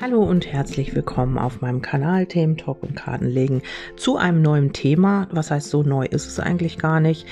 Hallo 0.00 0.22
und 0.22 0.46
herzlich 0.46 0.94
willkommen 0.94 1.38
auf 1.38 1.60
meinem 1.60 1.82
Kanal 1.82 2.26
Themen 2.26 2.56
Talk 2.56 2.84
und 2.84 2.94
Kartenlegen 2.94 3.62
zu 3.96 4.16
einem 4.16 4.42
neuen 4.42 4.72
Thema. 4.72 5.26
Was 5.32 5.50
heißt 5.50 5.70
so 5.70 5.82
neu 5.82 6.04
ist 6.04 6.28
es 6.28 6.38
eigentlich 6.38 6.78
gar 6.78 7.00
nicht. 7.00 7.26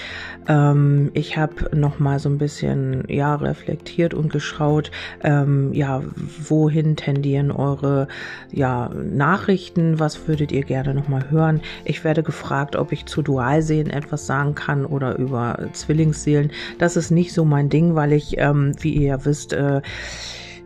Ähm, 0.49 1.13
ich 1.15 1.39
habe 1.39 1.71
noch 1.77 2.01
mal 2.01 2.19
so 2.19 2.29
ein 2.29 2.39
bisschen 2.39 3.05
ja 3.07 3.37
reflektiert 3.37 4.15
und 4.15 4.33
geschaut, 4.33 4.91
ähm, 5.23 5.73
ja 5.75 6.03
wohin 6.17 6.97
tendieren 6.97 7.53
eure 7.53 8.09
ja 8.51 8.89
Nachrichten? 8.89 10.01
Was 10.01 10.27
würdet 10.27 10.51
ihr 10.51 10.65
gerne 10.65 10.93
noch 10.93 11.07
mal 11.07 11.31
hören? 11.31 11.61
Ich 11.85 12.03
werde 12.03 12.25
gefragt, 12.25 12.75
ob 12.75 12.91
ich 12.91 13.07
zu 13.07 13.23
Dualseelen 13.23 13.91
etwas 13.91 14.27
sagen 14.27 14.57
kann 14.57 14.87
oder 14.87 15.17
über 15.19 15.69
Zwillingsseelen. 15.73 16.51
Das 16.81 16.97
ist 16.97 17.13
nicht 17.13 17.33
so 17.33 17.45
mein 17.45 17.69
Ding, 17.69 17.95
weil 17.95 18.13
ich, 18.13 18.39
ähm, 18.39 18.73
wie 18.81 18.93
ihr 18.93 19.07
ja 19.07 19.25
wisst, 19.25 19.53
äh, 19.53 19.83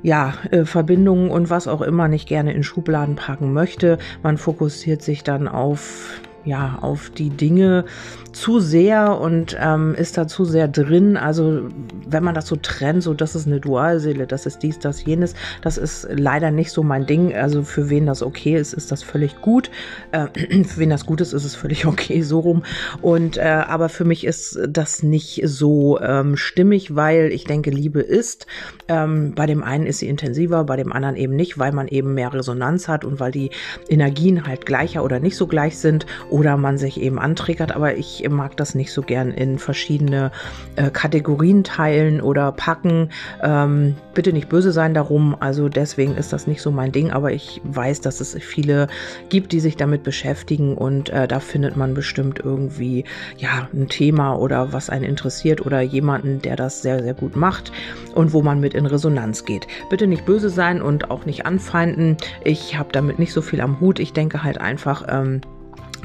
ja, 0.03 0.35
äh, 0.51 0.65
Verbindungen 0.65 1.31
und 1.31 1.51
was 1.51 1.69
auch 1.69 1.83
immer 1.83 2.09
nicht 2.09 2.29
gerne 2.29 2.53
in 2.53 2.63
Schubladen 2.63 3.17
packen 3.17 3.53
möchte. 3.53 3.99
Man 4.23 4.39
fokussiert 4.39 5.03
sich 5.03 5.23
dann 5.25 5.49
auf 5.49 6.21
ja, 6.45 6.79
auf 6.81 7.11
die 7.11 7.31
Dinge 7.31 7.85
zu 8.33 8.61
sehr 8.61 9.19
und 9.19 9.57
ähm, 9.61 9.95
ist 9.95 10.17
da 10.17 10.29
zu 10.29 10.45
sehr 10.45 10.69
drin. 10.69 11.17
Also 11.17 11.69
wenn 12.09 12.23
man 12.23 12.35
das 12.35 12.47
so 12.47 12.57
trennt, 12.57 13.03
so 13.03 13.13
das 13.13 13.35
ist 13.35 13.47
eine 13.47 13.61
Dualseele, 13.61 14.27
das 14.27 14.47
ist 14.47 14.63
dies, 14.63 14.79
das, 14.79 15.05
jenes, 15.05 15.35
das 15.63 15.79
ist 15.79 16.09
leider 16.11 16.51
nicht 16.51 16.71
so 16.71 16.83
mein 16.83 17.07
Ding. 17.07 17.35
Also 17.35 17.63
für 17.63 17.91
wen 17.91 18.07
das 18.07 18.23
okay 18.23 18.57
ist, 18.57 18.73
ist 18.73 18.93
das 18.93 19.03
völlig 19.03 19.41
gut. 19.43 19.71
Äh, 20.13 20.27
für 20.65 20.79
wen 20.79 20.91
das 20.91 21.07
gut 21.07 21.21
ist, 21.21 21.33
ist 21.33 21.45
es 21.45 21.55
völlig 21.55 21.87
okay, 21.87 22.23
so 22.23 22.41
rum. 22.41 22.63
Und 23.03 23.37
äh, 23.37 23.43
aber 23.43 23.89
für 23.89 24.05
mich 24.05 24.25
ist 24.25 24.59
das 24.69 25.03
nicht 25.03 25.43
so 25.45 26.01
ähm, 26.01 26.37
stimmig, 26.37 26.95
weil 26.95 27.33
ich 27.33 27.45
denke, 27.45 27.71
Liebe 27.71 28.01
ist. 28.01 28.47
Ähm, 28.89 29.33
bei 29.35 29.47
dem 29.47 29.63
einen 29.63 29.87
ist 29.87 29.99
sie 29.99 30.09
intensiver, 30.09 30.65
bei 30.65 30.77
dem 30.77 30.93
anderen 30.93 31.17
eben 31.17 31.35
nicht, 31.35 31.59
weil 31.59 31.73
man 31.73 31.89
eben 31.89 32.15
mehr 32.15 32.33
Resonanz 32.33 32.89
hat 32.89 33.05
und 33.05 33.21
weil 33.21 33.33
die 33.33 33.51
Energien 33.89 34.47
halt 34.47 34.67
gleicher 34.67 35.05
oder 35.05 35.21
nicht 35.21 35.37
so 35.37 35.47
gleich 35.47 35.79
sind 35.79 36.07
oder 36.31 36.57
man 36.57 36.79
sich 36.79 37.01
eben 37.01 37.19
antriggert. 37.19 37.75
Aber 37.75 37.97
ich 37.97 38.29
mag 38.29 38.57
das 38.57 38.75
nicht 38.75 38.93
so 38.93 39.03
gern 39.03 39.31
in 39.31 39.59
verschiedene 39.59 40.31
äh, 40.77 40.91
Kategorien 40.91 41.65
teilen 41.65 42.21
oder 42.21 42.53
packen. 42.53 43.11
Ähm, 43.43 43.97
bitte 44.15 44.33
nicht 44.33 44.49
böse 44.49 44.73
sein 44.73 44.95
darum. 44.95 45.37
Also 45.39 45.69
deswegen 45.69 46.17
ist 46.17 46.33
das 46.33 46.47
nicht 46.47 46.63
so 46.63 46.71
mein 46.71 46.93
Ding. 46.93 47.11
Aber 47.11 47.33
ich 47.33 47.61
weiß, 47.65 48.01
dass 48.01 48.21
es 48.21 48.35
viele 48.41 48.89
gibt, 49.29 49.53
die 49.53 49.61
sich 49.61 49.77
damit 49.77 50.03
beschäftigen 50.03 50.77
und 50.77 51.11
äh, 51.11 51.29
da 51.29 51.41
findet 51.41 51.77
man 51.77 51.95
bestimmt 51.95 52.41
irgendwie 52.43 53.05
ja 53.37 53.69
ein 53.73 53.89
Thema 53.89 54.35
oder 54.39 54.73
was 54.73 54.91
einen 54.91 55.05
interessiert 55.05 55.65
oder 55.65 55.81
jemanden, 55.81 56.41
der 56.43 56.57
das 56.57 56.83
sehr, 56.83 57.03
sehr 57.03 57.15
gut 57.15 57.37
macht 57.37 57.73
und 58.15 58.33
wo 58.33 58.43
man 58.43 58.61
mit 58.61 58.75
in 58.75 58.87
Resonanz 58.87 59.45
geht. 59.45 59.67
Bitte 59.89 60.07
nicht 60.07 60.25
böse 60.25 60.51
sein 60.51 60.83
und 60.83 61.11
auch 61.11 61.27
nicht 61.27 61.47
anfeinden. 61.47 62.17
Ich 62.45 62.79
habe 62.79 62.91
damit 62.93 63.19
nicht 63.19 63.33
so 63.33 63.43
viel 63.43 63.61
am 63.61 63.81
Hut. 63.81 63.99
Ich 63.99 64.13
denke 64.13 64.43
halt 64.43 64.61
einfach, 64.61 65.05
ähm, 65.09 65.41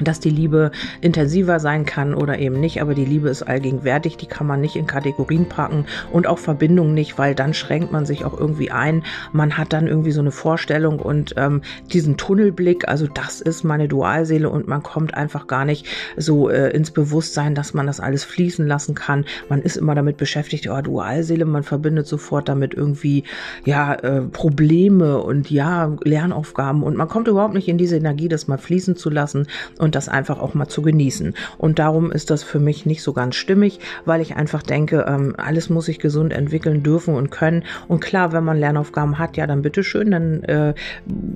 dass 0.02 0.20
die 0.20 0.30
Liebe 0.30 0.72
intensiver 1.02 1.60
sein 1.60 1.86
kann 1.86 2.14
oder 2.14 2.40
eben 2.40 2.60
nicht, 2.60 2.82
aber 2.82 2.94
die 2.94 3.06
Liebe 3.06 3.30
ist 3.30 3.44
allgegenwärtig, 3.44 4.18
die 4.18 4.26
kann 4.26 4.48
man 4.48 4.62
nicht 4.62 4.76
in 4.76 4.88
Kategorien 4.88 5.48
packen 5.48 5.86
und 6.12 6.28
auch 6.28 6.40
Verbindungen 6.40 6.94
nicht, 6.94 7.18
weil 7.18 7.36
dann 7.36 7.54
schränkt 7.54 7.92
man 7.92 8.06
sich 8.06 8.26
auch 8.26 8.38
irgendwie 8.38 8.72
ein. 8.72 9.04
Man 9.32 9.58
hat 9.58 9.74
dann 9.74 9.88
irgendwie 9.88 10.12
so 10.12 10.22
eine 10.22 10.32
Vorstellung 10.32 11.00
und 11.00 11.34
ähm, 11.38 11.62
diesen 11.92 12.18
Tunnelblick, 12.18 12.88
also 12.88 13.08
das 13.08 13.42
ist 13.42 13.64
meine 13.64 13.88
Dualseele 13.88 14.50
und 14.50 14.68
man 14.68 14.84
kommt 14.84 15.14
einfach 15.14 15.48
gar 15.48 15.66
nicht 15.66 15.88
so 16.18 16.50
äh, 16.50 16.70
ins 16.72 16.92
Bewusstsein, 16.92 17.56
dass 17.56 17.74
man 17.74 17.88
das 17.88 18.00
alles 18.00 18.24
fließen 18.24 18.68
lassen 18.68 18.96
kann. 18.96 19.26
Man 19.50 19.62
ist 19.62 19.78
immer 19.78 19.96
damit 19.96 20.18
beschäftigt, 20.18 20.68
oh, 20.70 20.82
Dualseele, 20.82 21.46
man 21.46 21.64
verbindet 21.64 22.08
sofort 22.08 22.50
damit 22.50 22.74
irgendwie 22.74 23.24
ja 23.66 23.94
äh, 23.94 24.22
Probleme 24.22 25.20
und 25.20 25.50
ja 25.52 25.96
Lernaufgaben 26.04 26.84
und 26.84 26.96
man 26.96 27.08
kommt 27.08 27.28
überhaupt 27.28 27.54
nicht 27.54 27.68
in 27.68 27.78
diese 27.78 27.98
Energie, 27.98 28.28
das 28.28 28.48
mal 28.48 28.58
fließen 28.58 28.96
zu 28.96 29.10
lassen 29.10 29.48
und 29.78 29.85
das 29.94 30.10
einfach 30.10 30.40
auch 30.40 30.56
mal 30.56 30.68
zu 30.68 30.82
genießen. 30.82 31.36
Und 31.58 31.78
darum 31.78 32.12
ist 32.12 32.32
das 32.32 32.42
für 32.42 32.60
mich 32.60 32.86
nicht 32.86 33.04
so 33.04 33.14
ganz 33.14 33.36
stimmig, 33.36 33.80
weil 34.06 34.22
ich 34.22 34.36
einfach 34.36 34.64
denke, 34.64 35.06
ähm, 35.08 35.36
alles 35.38 35.70
muss 35.70 35.86
sich 35.86 36.00
gesund 36.00 36.34
entwickeln 36.34 36.82
dürfen 36.82 37.14
und 37.14 37.30
können. 37.30 37.64
Und 37.88 38.00
klar, 38.00 38.32
wenn 38.32 38.44
man 38.44 38.58
Lernaufgaben 38.58 39.20
hat, 39.20 39.38
ja, 39.38 39.46
dann 39.46 39.62
bitteschön, 39.62 40.12
dann 40.12 40.44
äh, 40.44 40.74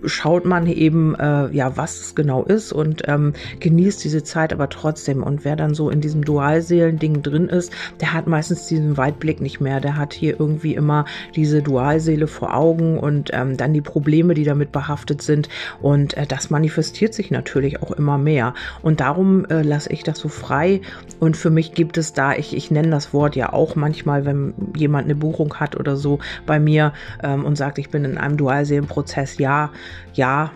schaut 0.06 0.46
man 0.46 0.66
eben, 0.68 1.16
äh, 1.16 1.50
ja, 1.52 1.78
was 1.78 2.00
es 2.00 2.16
genau 2.16 2.44
ist 2.44 2.72
und 2.72 3.04
ähm, 3.08 3.34
genießt 3.60 4.04
diese 4.04 4.24
Zeit 4.24 4.54
aber 4.54 4.70
trotzdem. 4.70 5.22
Und 5.22 5.46
wer 5.46 5.56
dann 5.56 5.74
so 5.74 5.90
in 5.90 6.02
diesem 6.02 6.24
Dualseelen-Ding 6.24 7.22
drin 7.22 7.50
ist, 7.50 7.72
der 8.00 8.14
hat 8.14 8.28
meistens 8.28 8.68
diesen 8.68 8.98
Weitblick 8.98 9.42
nicht 9.42 9.60
mehr. 9.60 9.80
Der 9.80 9.98
hat 9.98 10.14
hier 10.14 10.40
irgendwie 10.40 10.76
immer 10.76 11.06
diese 11.36 11.62
Dualseele 11.62 12.28
vor 12.28 12.56
Augen 12.56 12.98
und 12.98 13.32
ähm, 13.34 13.58
dann 13.58 13.74
die 13.74 13.82
Probleme, 13.82 14.34
die 14.34 14.44
damit 14.44 14.72
behaftet 14.72 15.22
sind. 15.22 15.50
Und 15.82 16.16
äh, 16.16 16.26
das 16.26 16.50
manifestiert 16.50 17.14
sich 17.14 17.32
natürlich 17.32 17.82
auch 17.82 17.92
immer 17.92 18.18
mehr 18.18 18.39
mehr. 18.40 18.54
Und 18.82 19.00
darum 19.00 19.46
äh, 19.46 19.62
lasse 19.62 19.92
ich 19.92 20.04
das 20.04 20.20
so 20.20 20.30
frei. 20.30 20.82
Und 21.20 21.36
für 21.36 21.50
mich 21.50 21.74
gibt 21.74 21.98
es 21.98 22.14
da, 22.14 22.34
ich, 22.34 22.56
ich 22.56 22.72
nenne 22.72 22.90
das 22.90 23.14
Wort 23.14 23.36
ja 23.36 23.52
auch 23.52 23.76
manchmal, 23.76 24.26
wenn 24.26 24.54
jemand 24.76 25.06
eine 25.06 25.16
Buchung 25.16 25.56
hat 25.56 25.76
oder 25.76 25.98
so 25.98 26.20
bei 26.46 26.60
mir 26.60 26.94
ähm, 27.22 27.44
und 27.46 27.58
sagt, 27.58 27.78
ich 27.78 27.90
bin 27.90 28.06
in 28.06 28.18
einem 28.18 28.38
Dualseelenprozess, 28.38 29.38
ja, 29.38 29.72
ja, 30.14 30.52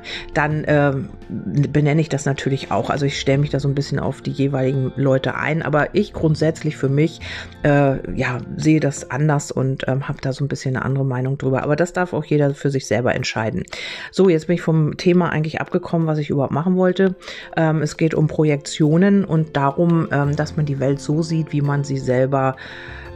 dann 0.34 0.64
äh, 0.64 0.92
benenne 1.28 2.00
ich 2.00 2.08
das 2.08 2.24
natürlich 2.24 2.70
auch. 2.70 2.90
Also 2.90 3.06
ich 3.06 3.20
stelle 3.20 3.38
mich 3.38 3.50
da 3.50 3.60
so 3.60 3.68
ein 3.68 3.74
bisschen 3.74 3.98
auf 3.98 4.22
die 4.22 4.30
jeweiligen 4.30 4.92
Leute 4.96 5.34
ein, 5.34 5.62
aber 5.62 5.94
ich 5.94 6.12
grundsätzlich 6.12 6.76
für 6.76 6.88
mich 6.88 7.20
äh, 7.62 7.96
ja 8.18 8.38
sehe 8.56 8.80
das 8.80 9.10
anders 9.10 9.50
und 9.50 9.86
ähm, 9.88 10.08
habe 10.08 10.18
da 10.20 10.32
so 10.32 10.44
ein 10.44 10.48
bisschen 10.48 10.76
eine 10.76 10.84
andere 10.84 11.04
Meinung 11.04 11.38
drüber. 11.38 11.62
Aber 11.62 11.76
das 11.76 11.92
darf 11.92 12.12
auch 12.12 12.24
jeder 12.24 12.54
für 12.54 12.70
sich 12.70 12.86
selber 12.86 13.14
entscheiden. 13.14 13.64
So, 14.10 14.28
jetzt 14.28 14.46
bin 14.46 14.54
ich 14.54 14.62
vom 14.62 14.96
Thema 14.96 15.30
eigentlich 15.30 15.60
abgekommen, 15.60 16.06
was 16.06 16.18
ich 16.18 16.30
überhaupt 16.30 16.52
machen 16.52 16.76
wollte. 16.76 17.14
Ähm, 17.56 17.82
es 17.82 17.96
geht 17.96 18.14
um 18.14 18.26
Projektionen 18.26 19.24
und 19.24 19.56
darum, 19.56 20.08
ähm, 20.10 20.36
dass 20.36 20.56
man 20.56 20.66
die 20.66 20.80
Welt 20.80 21.00
so 21.00 21.22
sieht, 21.22 21.52
wie 21.52 21.62
man 21.62 21.84
sie 21.84 21.98
selber 21.98 22.56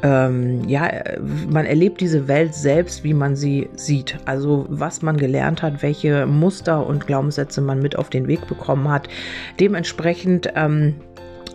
ähm, 0.03 0.69
ja, 0.69 0.91
man 1.49 1.67
erlebt 1.67 2.01
diese 2.01 2.29
Welt 2.29 2.55
selbst, 2.55 3.05
wie 3.05 3.15
man 3.15 3.37
sie 3.37 3.69
sieht. 3.75 4.19
Also 4.25 4.67
was 4.69 5.03
man 5.03 5.17
gelernt 5.17 5.63
hat, 5.63 5.83
welche 5.83 6.27
Muster 6.27 6.87
und 6.87 7.07
Glaubenssätze 7.07 7.61
man 7.61 7.81
mit 7.81 7.97
auf 7.97 8.11
den 8.11 8.29
Weg 8.29 8.47
bekommen 8.47 8.89
hat. 8.89 9.09
Dementsprechend 9.59 10.53
ähm, 10.55 10.95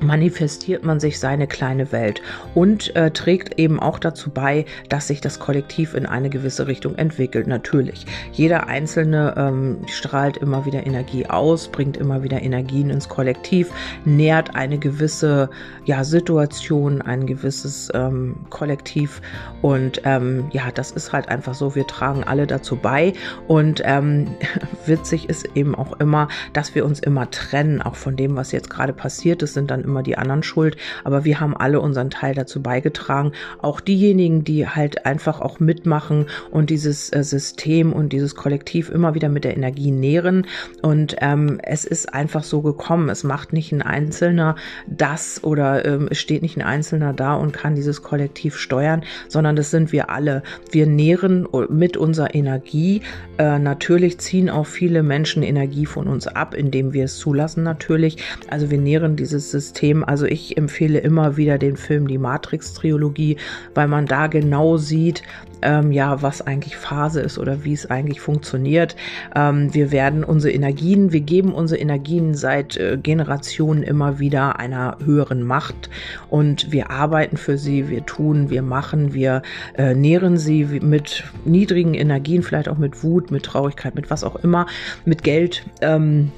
manifestiert 0.01 0.83
man 0.83 0.99
sich 0.99 1.19
seine 1.19 1.47
kleine 1.47 1.91
Welt 1.91 2.21
und 2.55 2.95
äh, 2.95 3.11
trägt 3.11 3.59
eben 3.59 3.79
auch 3.79 3.99
dazu 3.99 4.29
bei, 4.29 4.65
dass 4.89 5.07
sich 5.07 5.21
das 5.21 5.39
Kollektiv 5.39 5.93
in 5.93 6.05
eine 6.05 6.29
gewisse 6.29 6.67
Richtung 6.67 6.95
entwickelt. 6.95 7.47
Natürlich, 7.47 8.05
jeder 8.31 8.67
Einzelne 8.67 9.33
ähm, 9.37 9.77
strahlt 9.87 10.37
immer 10.37 10.65
wieder 10.65 10.85
Energie 10.85 11.25
aus, 11.27 11.67
bringt 11.67 11.97
immer 11.97 12.23
wieder 12.23 12.41
Energien 12.41 12.89
ins 12.89 13.09
Kollektiv, 13.09 13.69
nährt 14.05 14.55
eine 14.55 14.77
gewisse 14.77 15.49
ja, 15.85 16.03
Situation, 16.03 17.01
ein 17.01 17.25
gewisses 17.27 17.89
ähm, 17.93 18.35
Kollektiv 18.49 19.21
und 19.61 20.01
ähm, 20.05 20.45
ja, 20.51 20.71
das 20.73 20.91
ist 20.91 21.13
halt 21.13 21.29
einfach 21.29 21.53
so, 21.53 21.75
wir 21.75 21.87
tragen 21.87 22.23
alle 22.23 22.47
dazu 22.47 22.75
bei 22.75 23.13
und 23.47 23.81
ähm, 23.85 24.27
witzig 24.85 25.29
ist 25.29 25.45
eben 25.55 25.75
auch 25.75 25.99
immer, 25.99 26.27
dass 26.53 26.75
wir 26.75 26.85
uns 26.85 26.99
immer 26.99 27.29
trennen, 27.29 27.81
auch 27.81 27.95
von 27.95 28.15
dem, 28.15 28.35
was 28.35 28.51
jetzt 28.51 28.69
gerade 28.69 28.93
passiert 28.93 29.43
ist, 29.43 29.53
sind 29.53 29.71
dann 29.71 29.82
immer 29.83 30.03
die 30.03 30.17
anderen 30.17 30.43
schuld, 30.43 30.77
aber 31.03 31.25
wir 31.25 31.39
haben 31.39 31.55
alle 31.55 31.79
unseren 31.81 32.09
Teil 32.09 32.33
dazu 32.33 32.61
beigetragen. 32.61 33.31
Auch 33.61 33.79
diejenigen, 33.79 34.43
die 34.43 34.67
halt 34.67 35.05
einfach 35.05 35.41
auch 35.41 35.59
mitmachen 35.59 36.27
und 36.51 36.69
dieses 36.69 37.11
äh, 37.11 37.23
System 37.23 37.93
und 37.93 38.13
dieses 38.13 38.35
Kollektiv 38.35 38.89
immer 38.89 39.15
wieder 39.15 39.29
mit 39.29 39.43
der 39.43 39.55
Energie 39.55 39.91
nähren. 39.91 40.47
Und 40.81 41.15
ähm, 41.19 41.59
es 41.63 41.85
ist 41.85 42.13
einfach 42.13 42.43
so 42.43 42.61
gekommen. 42.61 43.09
Es 43.09 43.23
macht 43.23 43.53
nicht 43.53 43.71
ein 43.71 43.81
Einzelner 43.81 44.55
das 44.87 45.43
oder 45.43 45.85
ähm, 45.85 46.07
es 46.09 46.19
steht 46.19 46.41
nicht 46.41 46.57
ein 46.57 46.63
Einzelner 46.63 47.13
da 47.13 47.35
und 47.35 47.53
kann 47.53 47.75
dieses 47.75 48.01
Kollektiv 48.01 48.57
steuern, 48.57 49.03
sondern 49.27 49.55
das 49.55 49.71
sind 49.71 49.91
wir 49.91 50.09
alle. 50.09 50.43
Wir 50.71 50.87
nähren 50.87 51.47
mit 51.69 51.97
unserer 51.97 52.33
Energie. 52.33 53.01
Äh, 53.37 53.59
natürlich 53.59 54.19
ziehen 54.19 54.49
auch 54.49 54.65
viele 54.65 55.03
Menschen 55.03 55.43
Energie 55.43 55.85
von 55.85 56.07
uns 56.07 56.27
ab, 56.27 56.53
indem 56.53 56.93
wir 56.93 57.05
es 57.05 57.17
zulassen 57.17 57.63
natürlich. 57.63 58.17
Also 58.49 58.69
wir 58.69 58.77
nähren 58.77 59.15
dieses 59.15 59.51
System 59.51 59.72
System. 59.73 60.03
Also 60.03 60.25
ich 60.25 60.55
empfehle 60.55 60.99
immer 60.99 61.35
wieder 61.35 61.57
den 61.57 61.77
Film 61.77 62.07
Die 62.07 62.17
Matrix-Trilogie, 62.17 63.37
weil 63.73 63.87
man 63.87 64.05
da 64.05 64.27
genau 64.27 64.77
sieht, 64.77 65.23
ähm, 65.63 65.91
ja, 65.91 66.21
was 66.21 66.41
eigentlich 66.41 66.75
Phase 66.75 67.21
ist 67.21 67.39
oder 67.39 67.63
wie 67.63 67.73
es 67.73 67.89
eigentlich 67.89 68.21
funktioniert. 68.21 68.95
Ähm, 69.35 69.73
wir 69.73 69.91
werden 69.91 70.23
unsere 70.23 70.53
Energien, 70.53 71.11
wir 71.11 71.21
geben 71.21 71.53
unsere 71.53 71.79
Energien 71.79 72.35
seit 72.35 72.77
äh, 72.77 72.97
Generationen 73.01 73.81
immer 73.81 74.19
wieder 74.19 74.59
einer 74.59 74.97
höheren 75.03 75.41
Macht 75.41 75.89
und 76.29 76.71
wir 76.71 76.91
arbeiten 76.91 77.37
für 77.37 77.57
sie, 77.57 77.89
wir 77.89 78.05
tun, 78.05 78.49
wir 78.49 78.61
machen, 78.61 79.13
wir 79.13 79.41
äh, 79.77 79.95
nähren 79.95 80.37
sie 80.37 80.65
mit 80.65 81.23
niedrigen 81.45 81.93
Energien, 81.93 82.43
vielleicht 82.43 82.67
auch 82.67 82.77
mit 82.77 83.03
Wut, 83.03 83.31
mit 83.31 83.43
Traurigkeit, 83.43 83.95
mit 83.95 84.09
was 84.09 84.23
auch 84.23 84.35
immer, 84.43 84.67
mit 85.05 85.23
Geld. 85.23 85.63
Ähm, 85.81 86.31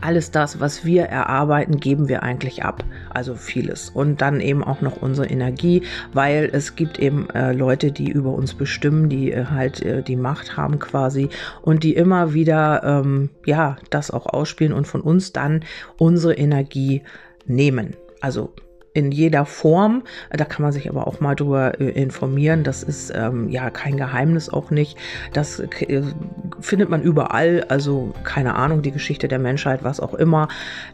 alles 0.00 0.30
das, 0.30 0.60
was 0.60 0.84
wir 0.84 1.04
erarbeiten, 1.04 1.78
geben 1.78 2.08
wir 2.08 2.22
eigentlich 2.22 2.64
ab. 2.64 2.84
Also 3.10 3.34
vieles. 3.34 3.90
Und 3.90 4.20
dann 4.20 4.40
eben 4.40 4.64
auch 4.64 4.80
noch 4.80 5.02
unsere 5.02 5.28
Energie, 5.28 5.82
weil 6.12 6.50
es 6.52 6.76
gibt 6.76 6.98
eben 6.98 7.28
äh, 7.30 7.52
Leute, 7.52 7.92
die 7.92 8.10
über 8.10 8.32
uns 8.32 8.54
bestimmen, 8.54 9.08
die 9.08 9.32
äh, 9.32 9.46
halt 9.46 9.82
äh, 9.82 10.02
die 10.02 10.16
Macht 10.16 10.56
haben 10.56 10.78
quasi 10.78 11.28
und 11.62 11.84
die 11.84 11.94
immer 11.94 12.34
wieder, 12.34 12.82
ähm, 12.84 13.30
ja, 13.44 13.76
das 13.90 14.10
auch 14.10 14.26
ausspielen 14.26 14.72
und 14.72 14.86
von 14.86 15.00
uns 15.00 15.32
dann 15.32 15.64
unsere 15.98 16.34
Energie 16.34 17.02
nehmen. 17.46 17.96
Also 18.20 18.52
in 18.92 19.12
jeder 19.12 19.46
Form. 19.46 20.02
Da 20.30 20.44
kann 20.44 20.62
man 20.62 20.72
sich 20.72 20.88
aber 20.88 21.06
auch 21.06 21.20
mal 21.20 21.34
drüber 21.34 21.80
äh, 21.80 21.90
informieren. 21.90 22.64
Das 22.64 22.82
ist 22.82 23.12
ähm, 23.14 23.48
ja 23.48 23.70
kein 23.70 23.96
Geheimnis 23.96 24.48
auch 24.48 24.70
nicht. 24.70 24.98
Das 25.32 25.60
äh, 25.60 26.02
findet 26.60 26.90
man 26.90 27.02
überall. 27.02 27.64
Also 27.68 28.12
keine 28.24 28.54
Ahnung, 28.54 28.82
die 28.82 28.90
Geschichte 28.90 29.28
der 29.28 29.38
Menschheit, 29.38 29.84
was 29.84 30.00
auch 30.00 30.14
immer 30.14 30.48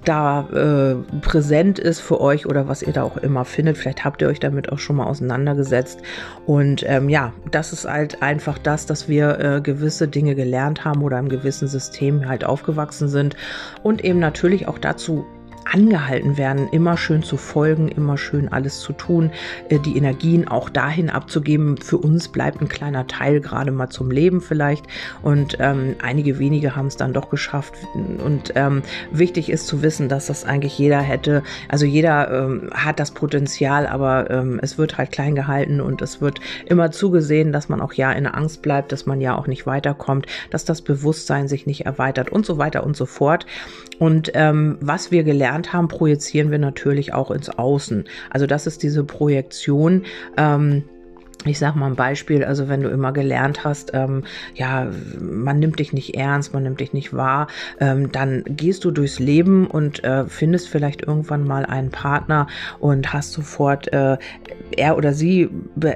da 0.04 0.48
äh, 0.52 1.18
präsent 1.20 1.78
ist 1.78 2.00
für 2.00 2.20
euch 2.20 2.46
oder 2.46 2.68
was 2.68 2.82
ihr 2.82 2.92
da 2.92 3.02
auch 3.02 3.16
immer 3.16 3.44
findet. 3.44 3.78
Vielleicht 3.78 4.04
habt 4.04 4.20
ihr 4.20 4.28
euch 4.28 4.40
damit 4.40 4.70
auch 4.70 4.78
schon 4.78 4.96
mal 4.96 5.06
auseinandergesetzt. 5.06 6.00
Und 6.44 6.84
ähm, 6.86 7.08
ja, 7.08 7.32
das 7.50 7.72
ist 7.72 7.86
halt 7.86 8.22
einfach 8.22 8.58
das, 8.58 8.86
dass 8.86 9.08
wir 9.08 9.38
äh, 9.40 9.60
gewisse 9.60 10.06
Dinge 10.08 10.34
gelernt 10.34 10.84
haben 10.84 11.02
oder 11.02 11.18
im 11.18 11.28
gewissen 11.28 11.68
System 11.68 12.28
halt 12.28 12.44
aufgewachsen 12.44 13.08
sind 13.08 13.36
und 13.82 14.04
eben 14.04 14.18
natürlich 14.18 14.68
auch 14.68 14.78
dazu 14.78 15.24
angehalten 15.72 16.36
werden, 16.36 16.68
immer 16.70 16.96
schön 16.96 17.22
zu 17.22 17.36
folgen, 17.36 17.88
immer 17.88 18.18
schön 18.18 18.48
alles 18.52 18.80
zu 18.80 18.92
tun, 18.92 19.30
äh, 19.68 19.78
die 19.78 19.96
Energien 19.96 20.48
auch 20.48 20.68
dahin 20.68 21.10
abzugeben. 21.10 21.76
Für 21.78 21.98
uns 21.98 22.28
bleibt 22.28 22.60
ein 22.60 22.68
kleiner 22.68 23.06
Teil 23.06 23.40
gerade 23.40 23.70
mal 23.70 23.88
zum 23.88 24.10
Leben 24.10 24.40
vielleicht 24.40 24.86
und 25.22 25.56
ähm, 25.60 25.96
einige 26.02 26.38
wenige 26.38 26.76
haben 26.76 26.86
es 26.86 26.96
dann 26.96 27.12
doch 27.12 27.30
geschafft. 27.30 27.74
Und 27.94 28.52
ähm, 28.54 28.82
wichtig 29.10 29.50
ist 29.50 29.66
zu 29.66 29.82
wissen, 29.82 30.08
dass 30.08 30.26
das 30.26 30.44
eigentlich 30.44 30.78
jeder 30.78 31.00
hätte. 31.00 31.42
Also 31.68 31.86
jeder 31.86 32.30
ähm, 32.30 32.70
hat 32.72 33.00
das 33.00 33.10
Potenzial, 33.10 33.86
aber 33.86 34.30
ähm, 34.30 34.58
es 34.62 34.78
wird 34.78 34.98
halt 34.98 35.12
klein 35.12 35.34
gehalten 35.34 35.80
und 35.80 36.02
es 36.02 36.20
wird 36.20 36.40
immer 36.66 36.90
zugesehen, 36.90 37.52
dass 37.52 37.68
man 37.68 37.80
auch 37.80 37.92
ja 37.92 38.12
in 38.12 38.24
der 38.24 38.36
Angst 38.36 38.62
bleibt, 38.62 38.92
dass 38.92 39.06
man 39.06 39.20
ja 39.20 39.36
auch 39.36 39.46
nicht 39.46 39.66
weiterkommt, 39.66 40.26
dass 40.50 40.64
das 40.64 40.82
Bewusstsein 40.82 41.48
sich 41.48 41.66
nicht 41.66 41.86
erweitert 41.86 42.30
und 42.30 42.46
so 42.46 42.58
weiter 42.58 42.84
und 42.84 42.96
so 42.96 43.06
fort. 43.06 43.46
Und 43.98 44.30
ähm, 44.34 44.78
was 44.80 45.10
wir 45.10 45.24
gelernt 45.24 45.72
haben, 45.72 45.88
projizieren 45.88 46.50
wir 46.50 46.58
natürlich 46.58 47.14
auch 47.14 47.30
ins 47.30 47.48
Außen. 47.48 48.04
Also 48.30 48.46
das 48.46 48.66
ist 48.66 48.82
diese 48.82 49.04
Projektion. 49.04 50.04
Ähm, 50.36 50.84
ich 51.46 51.58
sag 51.58 51.76
mal 51.76 51.86
ein 51.86 51.96
Beispiel, 51.96 52.44
also 52.44 52.68
wenn 52.68 52.82
du 52.82 52.88
immer 52.88 53.12
gelernt 53.12 53.64
hast, 53.64 53.92
ähm, 53.94 54.24
ja, 54.54 54.88
man 55.20 55.58
nimmt 55.58 55.78
dich 55.78 55.92
nicht 55.92 56.16
ernst, 56.16 56.52
man 56.52 56.62
nimmt 56.62 56.80
dich 56.80 56.92
nicht 56.92 57.14
wahr, 57.14 57.48
ähm, 57.80 58.12
dann 58.12 58.42
gehst 58.46 58.84
du 58.84 58.90
durchs 58.90 59.18
Leben 59.18 59.66
und 59.66 60.04
äh, 60.04 60.26
findest 60.26 60.68
vielleicht 60.68 61.02
irgendwann 61.02 61.44
mal 61.44 61.66
einen 61.66 61.90
Partner 61.90 62.46
und 62.78 63.12
hast 63.12 63.32
sofort, 63.32 63.92
äh, 63.92 64.18
er 64.76 64.96
oder 64.96 65.12
sie 65.12 65.48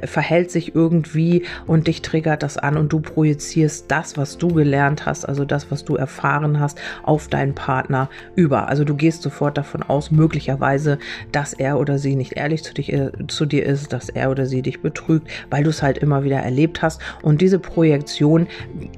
verhält 0.04 0.50
sich 0.50 0.74
irgendwie 0.74 1.44
und 1.66 1.86
dich 1.86 2.02
triggert 2.02 2.42
das 2.42 2.56
an 2.56 2.76
und 2.76 2.92
du 2.92 3.00
projizierst 3.00 3.90
das, 3.90 4.16
was 4.16 4.38
du 4.38 4.48
gelernt 4.48 5.06
hast, 5.06 5.24
also 5.24 5.44
das, 5.44 5.70
was 5.70 5.84
du 5.84 5.96
erfahren 5.96 6.60
hast, 6.60 6.78
auf 7.02 7.28
deinen 7.28 7.54
Partner 7.54 8.08
über. 8.36 8.68
Also 8.68 8.84
du 8.84 8.94
gehst 8.94 9.22
sofort 9.22 9.58
davon 9.58 9.82
aus, 9.82 10.10
möglicherweise, 10.10 10.98
dass 11.32 11.52
er 11.52 11.78
oder 11.78 11.98
sie 11.98 12.16
nicht 12.16 12.32
ehrlich 12.36 12.62
zu, 12.62 12.74
dich, 12.74 12.92
äh, 12.92 13.10
zu 13.26 13.46
dir 13.46 13.64
ist, 13.64 13.92
dass 13.92 14.08
er 14.08 14.30
oder 14.30 14.46
sie 14.46 14.62
dich 14.62 14.80
betrügt, 14.80 15.28
weil 15.48 15.64
du 15.64 15.70
es 15.70 15.82
halt 15.82 15.98
immer 15.98 16.24
wieder 16.24 16.38
erlebt 16.38 16.82
hast. 16.82 17.00
Und 17.22 17.40
diese 17.40 17.58
Projektion, 17.58 18.46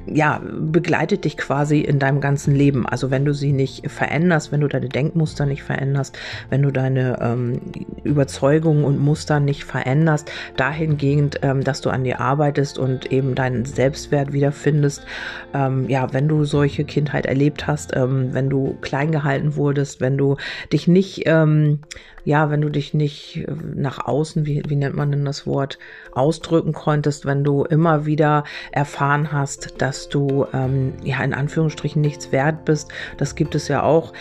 ja, 0.07 0.41
begleitet 0.43 1.25
dich 1.25 1.37
quasi 1.37 1.81
in 1.81 1.99
deinem 1.99 2.21
ganzen 2.21 2.55
Leben. 2.55 2.87
Also 2.87 3.11
wenn 3.11 3.25
du 3.25 3.35
sie 3.35 3.53
nicht 3.53 3.91
veränderst, 3.91 4.53
wenn 4.53 4.61
du 4.61 4.69
deine 4.69 4.89
Denkmuster 4.89 5.47
nicht 5.47 5.63
veränderst, 5.63 6.19
wenn 6.51 6.63
du 6.63 6.71
deine 6.71 7.19
ähm, 7.21 7.61
Überzeugungen 8.05 8.85
und 8.85 8.99
Muster 8.99 9.41
nicht 9.41 9.65
veränderst, 9.65 10.31
dahingehend, 10.57 11.41
ähm, 11.43 11.63
dass 11.63 11.81
du 11.81 11.91
an 11.91 12.05
dir 12.05 12.21
arbeitest 12.21 12.79
und 12.79 13.13
eben 13.13 13.35
deinen 13.35 13.65
Selbstwert 13.65 14.33
wiederfindest. 14.33 15.05
Ähm, 15.55 15.89
ja, 15.89 16.13
wenn 16.13 16.29
du 16.29 16.45
solche 16.45 16.85
Kindheit 16.85 17.27
erlebt 17.27 17.67
hast, 17.67 17.95
ähm, 17.97 18.31
wenn 18.33 18.51
du 18.51 18.77
klein 18.81 19.13
gehalten 19.13 19.57
wurdest, 19.57 20.01
wenn 20.01 20.17
du 20.17 20.37
dich 20.73 20.89
nicht 20.89 21.23
ähm, 21.27 21.81
ja, 22.25 22.51
wenn 22.51 22.61
du 22.61 22.69
dich 22.69 22.95
nicht 22.95 23.45
äh, 23.49 23.53
nach 23.75 24.05
außen, 24.05 24.47
wie, 24.47 24.63
wie 24.69 24.77
nennt 24.77 24.97
man 24.97 25.11
denn 25.11 25.25
das 25.25 25.47
Wort, 25.47 25.79
ausdrücken 26.13 26.73
konntest, 26.73 27.27
wenn 27.27 27.45
du 27.45 27.65
immer 27.65 28.07
wieder 28.07 28.45
erfahren 28.71 29.33
hast, 29.33 29.81
dass 29.81 30.09
du 30.09 30.47
ähm, 30.53 30.95
ja 31.03 31.23
in 31.23 31.35
Anführungsstrichen 31.35 32.01
nichts 32.01 32.33
wert 32.33 32.65
bist, 32.65 32.93
das 33.17 33.35
gibt 33.35 33.55
es 33.55 33.69
ja 33.69 33.83
auch. 33.83 34.13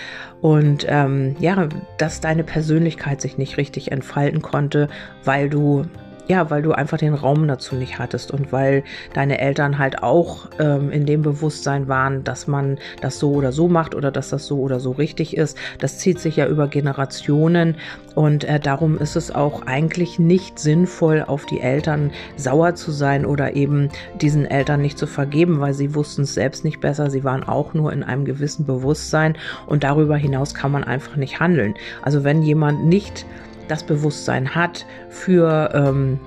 Und 0.41 0.85
ähm, 0.89 1.35
ja, 1.39 1.69
dass 1.97 2.21
deine 2.21 2.43
Persönlichkeit 2.43 3.21
sich 3.21 3.37
nicht 3.37 3.57
richtig 3.57 3.91
entfalten 3.91 4.41
konnte, 4.41 4.87
weil 5.23 5.49
du 5.49 5.85
ja, 6.27 6.49
weil 6.49 6.61
du 6.61 6.71
einfach 6.71 6.97
den 6.97 7.13
Raum 7.13 7.47
dazu 7.47 7.75
nicht 7.75 7.99
hattest 7.99 8.31
und 8.31 8.51
weil 8.51 8.83
deine 9.13 9.39
Eltern 9.39 9.77
halt 9.77 10.03
auch 10.03 10.49
ähm, 10.59 10.91
in 10.91 11.05
dem 11.05 11.21
Bewusstsein 11.21 11.87
waren, 11.87 12.23
dass 12.23 12.47
man 12.47 12.77
das 13.01 13.19
so 13.19 13.31
oder 13.33 13.51
so 13.51 13.67
macht 13.67 13.95
oder 13.95 14.11
dass 14.11 14.29
das 14.29 14.45
so 14.45 14.59
oder 14.59 14.79
so 14.79 14.91
richtig 14.91 15.35
ist. 15.35 15.57
Das 15.79 15.97
zieht 15.97 16.19
sich 16.19 16.37
ja 16.37 16.47
über 16.47 16.67
Generationen 16.67 17.75
und 18.15 18.43
äh, 18.43 18.59
darum 18.59 18.97
ist 18.97 19.15
es 19.15 19.33
auch 19.33 19.65
eigentlich 19.65 20.19
nicht 20.19 20.59
sinnvoll, 20.59 21.23
auf 21.25 21.45
die 21.45 21.59
Eltern 21.59 22.11
sauer 22.37 22.75
zu 22.75 22.91
sein 22.91 23.25
oder 23.25 23.55
eben 23.55 23.89
diesen 24.19 24.45
Eltern 24.45 24.81
nicht 24.81 24.97
zu 24.97 25.07
vergeben, 25.07 25.59
weil 25.59 25.73
sie 25.73 25.95
wussten 25.95 26.23
es 26.23 26.33
selbst 26.33 26.63
nicht 26.63 26.79
besser. 26.81 27.09
Sie 27.09 27.23
waren 27.23 27.43
auch 27.43 27.73
nur 27.73 27.91
in 27.91 28.03
einem 28.03 28.25
gewissen 28.25 28.65
Bewusstsein 28.65 29.37
und 29.67 29.83
darüber 29.83 30.17
hinaus 30.17 30.53
kann 30.53 30.71
man 30.71 30.83
einfach 30.83 31.15
nicht 31.15 31.39
handeln. 31.39 31.75
Also 32.01 32.23
wenn 32.23 32.41
jemand 32.41 32.85
nicht 32.85 33.25
das 33.71 33.83
Bewusstsein 33.83 34.53
hat 34.53 34.85
für 35.09 35.71
ähm, 35.73 36.19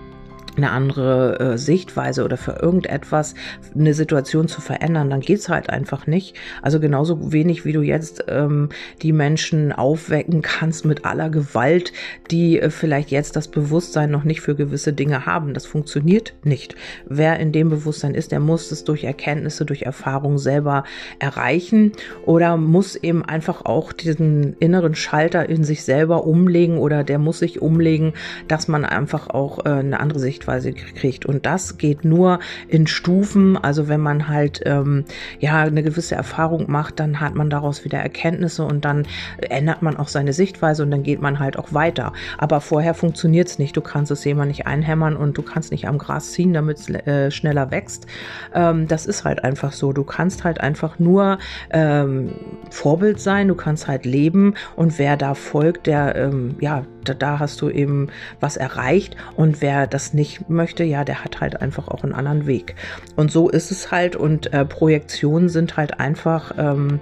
eine 0.57 0.71
andere 0.71 1.41
äh, 1.41 1.59
Sichtweise 1.59 2.25
oder 2.25 2.37
für 2.37 2.53
irgendetwas 2.53 3.35
eine 3.75 3.95
Situation 3.95 4.49
zu 4.49 4.61
verändern, 4.61 5.11
dann 5.11 5.21
geht's 5.21 5.49
halt 5.49 5.71
einfach 5.71 6.07
nicht. 6.07 6.37
Also 6.63 6.81
genauso 6.81 7.33
wenig 7.33 7.65
wie 7.65 7.73
du 7.73 7.83
jetzt 7.83 8.25
ähm, 8.29 8.69
die 9.03 9.13
Menschen 9.13 9.73
aufwecken 9.73 10.43
kannst 10.43 10.85
mit 10.85 11.05
aller 11.05 11.31
Gewalt, 11.31 11.93
die 12.31 12.61
äh, 12.61 12.71
vielleicht 12.71 13.11
jetzt 13.11 13.37
das 13.37 13.49
Bewusstsein 13.49 14.11
noch 14.11 14.25
nicht 14.25 14.41
für 14.41 14.55
gewisse 14.55 14.93
Dinge 14.93 15.27
haben. 15.27 15.55
Das 15.55 15.67
funktioniert 15.67 16.35
nicht. 16.45 16.75
Wer 17.07 17.41
in 17.41 17.53
dem 17.53 17.71
Bewusstsein 17.71 18.15
ist, 18.15 18.33
der 18.33 18.41
muss 18.41 18.71
es 18.71 18.85
durch 18.85 19.05
Erkenntnisse, 19.05 19.65
durch 19.65 19.83
Erfahrung 19.83 20.39
selber 20.39 20.85
erreichen 21.19 21.93
oder 22.25 22.57
muss 22.57 22.97
eben 22.97 23.25
einfach 23.25 23.65
auch 23.65 23.93
diesen 23.93 24.57
inneren 24.59 24.95
Schalter 24.95 25.49
in 25.49 25.65
sich 25.65 25.85
selber 25.85 26.25
umlegen 26.27 26.79
oder 26.79 27.05
der 27.05 27.19
muss 27.19 27.39
sich 27.41 27.61
umlegen, 27.61 28.13
dass 28.49 28.69
man 28.69 28.85
einfach 28.85 29.29
auch 29.29 29.65
äh, 29.65 29.71
eine 29.71 30.01
andere 30.01 30.19
Sicht 30.19 30.44
Sichtweise 30.45 30.73
kriegt. 30.73 31.27
Und 31.27 31.47
das 31.47 31.79
geht 31.79 32.05
nur 32.05 32.39
in 32.69 32.87
Stufen. 32.87 33.57
Also 33.57 33.89
wenn 33.89 34.01
man 34.01 34.29
halt 34.29 34.61
ähm, 34.65 35.05
ja 35.41 35.61
eine 35.61 35.83
gewisse 35.83 36.15
Erfahrung 36.15 36.71
macht, 36.71 37.01
dann 37.01 37.21
hat 37.21 37.35
man 37.35 37.51
daraus 37.51 37.85
wieder 37.85 37.99
Erkenntnisse 37.99 38.65
und 38.65 38.85
dann 38.85 39.07
ändert 39.39 39.83
man 39.83 39.97
auch 39.97 40.09
seine 40.09 40.33
Sichtweise 40.33 40.83
und 40.83 40.91
dann 40.91 41.03
geht 41.03 41.21
man 41.21 41.39
halt 41.39 41.59
auch 41.59 41.73
weiter. 41.73 42.13
Aber 42.39 42.61
vorher 42.61 42.95
funktioniert 42.95 43.49
es 43.49 43.59
nicht. 43.59 43.77
Du 43.77 43.81
kannst 43.81 44.11
es 44.11 44.25
jemand 44.25 44.49
nicht 44.49 44.67
einhämmern 44.67 45.17
und 45.17 45.39
du 45.39 45.43
kannst 45.43 45.71
nicht 45.71 45.89
am 45.89 45.99
Gras 45.99 46.33
ziehen, 46.33 46.53
damit 46.53 46.79
es 46.79 46.91
äh, 46.91 47.31
schneller 47.31 47.71
wächst. 47.71 48.07
Ähm, 48.55 48.87
das 48.87 49.07
ist 49.07 49.25
halt 49.25 49.45
einfach 49.45 49.73
so. 49.73 49.93
Du 49.93 50.05
kannst 50.05 50.45
halt 50.45 50.61
einfach 50.61 50.99
nur 50.99 51.39
ähm, 51.71 52.33
Vorbild 52.71 53.21
sein, 53.21 53.49
du 53.49 53.55
kannst 53.55 53.89
halt 53.89 54.05
leben 54.05 54.55
und 54.77 54.99
wer 54.99 55.17
da 55.17 55.35
folgt, 55.35 55.87
der 55.87 56.17
ähm, 56.17 56.57
ja 56.61 56.85
da, 57.05 57.15
da 57.15 57.39
hast 57.39 57.61
du 57.61 57.71
eben 57.71 58.09
was 58.41 58.57
erreicht 58.57 59.17
und 59.37 59.61
wer 59.61 59.87
das 59.87 60.15
nicht 60.15 60.34
möchte, 60.49 60.85
ja, 60.85 61.05
der 61.05 61.25
hat 61.25 61.41
halt 61.41 61.61
einfach 61.61 61.89
auch 61.89 62.03
einen 62.03 62.13
anderen 62.13 62.47
Weg. 62.47 62.75
Und 63.17 63.31
so 63.31 63.49
ist 63.49 63.71
es 63.71 63.91
halt 63.91 64.17
und 64.17 64.53
äh, 64.53 64.65
Projektionen 64.65 65.49
sind 65.49 65.77
halt 65.77 66.01
einfach, 66.01 66.53
ähm, 66.59 67.01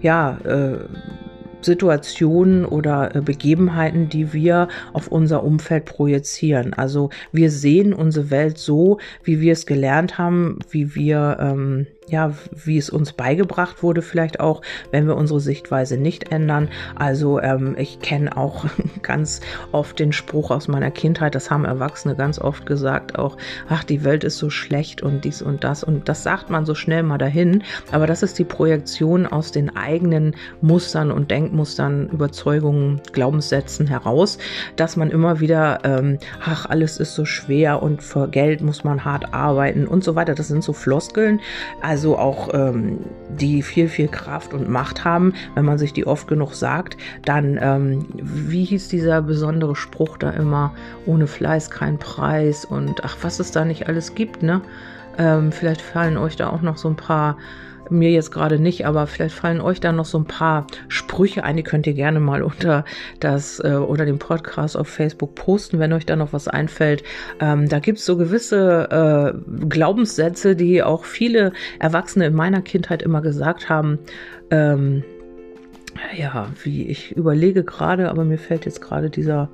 ja, 0.00 0.38
äh, 0.44 0.78
Situationen 1.60 2.64
oder 2.64 3.14
äh, 3.14 3.20
Begebenheiten, 3.20 4.08
die 4.08 4.32
wir 4.32 4.68
auf 4.92 5.08
unser 5.08 5.42
Umfeld 5.42 5.86
projizieren. 5.86 6.72
Also 6.72 7.10
wir 7.32 7.50
sehen 7.50 7.92
unsere 7.92 8.30
Welt 8.30 8.58
so, 8.58 8.98
wie 9.24 9.40
wir 9.40 9.52
es 9.52 9.66
gelernt 9.66 10.18
haben, 10.18 10.60
wie 10.70 10.94
wir 10.94 11.36
ähm, 11.40 11.86
ja, 12.10 12.32
wie 12.50 12.78
es 12.78 12.90
uns 12.90 13.12
beigebracht 13.12 13.82
wurde, 13.82 14.02
vielleicht 14.02 14.40
auch, 14.40 14.62
wenn 14.90 15.06
wir 15.06 15.16
unsere 15.16 15.40
Sichtweise 15.40 15.96
nicht 15.96 16.32
ändern. 16.32 16.68
Also 16.94 17.40
ähm, 17.40 17.74
ich 17.78 18.00
kenne 18.00 18.36
auch 18.36 18.66
ganz 19.02 19.40
oft 19.72 19.98
den 19.98 20.12
Spruch 20.12 20.50
aus 20.50 20.68
meiner 20.68 20.90
Kindheit, 20.90 21.34
das 21.34 21.50
haben 21.50 21.64
Erwachsene 21.64 22.14
ganz 22.14 22.38
oft 22.38 22.66
gesagt, 22.66 23.18
auch, 23.18 23.36
ach, 23.68 23.84
die 23.84 24.04
Welt 24.04 24.24
ist 24.24 24.38
so 24.38 24.50
schlecht 24.50 25.02
und 25.02 25.24
dies 25.24 25.42
und 25.42 25.64
das. 25.64 25.84
Und 25.84 26.08
das 26.08 26.22
sagt 26.22 26.50
man 26.50 26.66
so 26.66 26.74
schnell 26.74 27.02
mal 27.02 27.18
dahin. 27.18 27.62
Aber 27.92 28.06
das 28.06 28.22
ist 28.22 28.38
die 28.38 28.44
Projektion 28.44 29.26
aus 29.26 29.52
den 29.52 29.76
eigenen 29.76 30.34
Mustern 30.60 31.10
und 31.10 31.30
Denkmustern, 31.30 32.08
Überzeugungen, 32.08 33.00
Glaubenssätzen 33.12 33.86
heraus, 33.86 34.38
dass 34.76 34.96
man 34.96 35.10
immer 35.10 35.40
wieder, 35.40 35.80
ähm, 35.84 36.18
ach, 36.44 36.66
alles 36.66 36.98
ist 36.98 37.14
so 37.14 37.24
schwer 37.24 37.82
und 37.82 38.02
für 38.02 38.28
Geld 38.28 38.60
muss 38.60 38.84
man 38.84 39.04
hart 39.04 39.34
arbeiten 39.34 39.86
und 39.86 40.04
so 40.04 40.14
weiter. 40.14 40.34
Das 40.34 40.48
sind 40.48 40.64
so 40.64 40.72
Floskeln. 40.72 41.40
Also 41.82 41.97
also 41.98 42.16
auch 42.16 42.50
ähm, 42.54 43.00
die 43.28 43.60
viel, 43.60 43.88
viel 43.88 44.06
Kraft 44.06 44.54
und 44.54 44.68
Macht 44.68 45.04
haben, 45.04 45.32
wenn 45.56 45.64
man 45.64 45.78
sich 45.78 45.92
die 45.92 46.06
oft 46.06 46.28
genug 46.28 46.54
sagt, 46.54 46.96
dann, 47.24 47.58
ähm, 47.60 48.06
wie 48.14 48.64
hieß 48.64 48.86
dieser 48.86 49.20
besondere 49.20 49.74
Spruch 49.74 50.16
da 50.16 50.30
immer, 50.30 50.72
ohne 51.06 51.26
Fleiß 51.26 51.70
kein 51.70 51.98
Preis 51.98 52.64
und 52.64 53.02
ach, 53.02 53.16
was 53.22 53.40
es 53.40 53.50
da 53.50 53.64
nicht 53.64 53.88
alles 53.88 54.14
gibt, 54.14 54.44
ne? 54.44 54.60
Ähm, 55.18 55.50
vielleicht 55.50 55.82
fallen 55.82 56.16
euch 56.18 56.36
da 56.36 56.50
auch 56.50 56.62
noch 56.62 56.76
so 56.76 56.88
ein 56.88 56.94
paar 56.94 57.36
mir 57.90 58.10
jetzt 58.10 58.30
gerade 58.30 58.58
nicht, 58.58 58.86
aber 58.86 59.06
vielleicht 59.06 59.34
fallen 59.34 59.60
euch 59.60 59.80
da 59.80 59.92
noch 59.92 60.04
so 60.04 60.18
ein 60.18 60.24
paar 60.24 60.66
Sprüche 60.88 61.44
ein, 61.44 61.56
die 61.56 61.62
könnt 61.62 61.86
ihr 61.86 61.94
gerne 61.94 62.20
mal 62.20 62.42
unter 62.42 62.84
das 63.20 63.60
äh, 63.60 63.74
unter 63.74 64.04
dem 64.04 64.18
Podcast 64.18 64.76
auf 64.76 64.88
Facebook 64.88 65.34
posten, 65.34 65.78
wenn 65.78 65.92
euch 65.92 66.06
da 66.06 66.16
noch 66.16 66.32
was 66.32 66.48
einfällt. 66.48 67.02
Ähm, 67.40 67.68
da 67.68 67.78
gibt's 67.78 68.04
so 68.04 68.16
gewisse 68.16 69.34
äh, 69.38 69.66
Glaubenssätze, 69.68 70.56
die 70.56 70.82
auch 70.82 71.04
viele 71.04 71.52
Erwachsene 71.78 72.26
in 72.26 72.34
meiner 72.34 72.62
Kindheit 72.62 73.02
immer 73.02 73.22
gesagt 73.22 73.68
haben. 73.68 73.98
Ähm, 74.50 75.04
ja, 76.16 76.48
wie 76.62 76.86
ich 76.86 77.12
überlege 77.12 77.64
gerade, 77.64 78.10
aber 78.10 78.24
mir 78.24 78.38
fällt 78.38 78.66
jetzt 78.66 78.80
gerade 78.80 79.10
dieser 79.10 79.50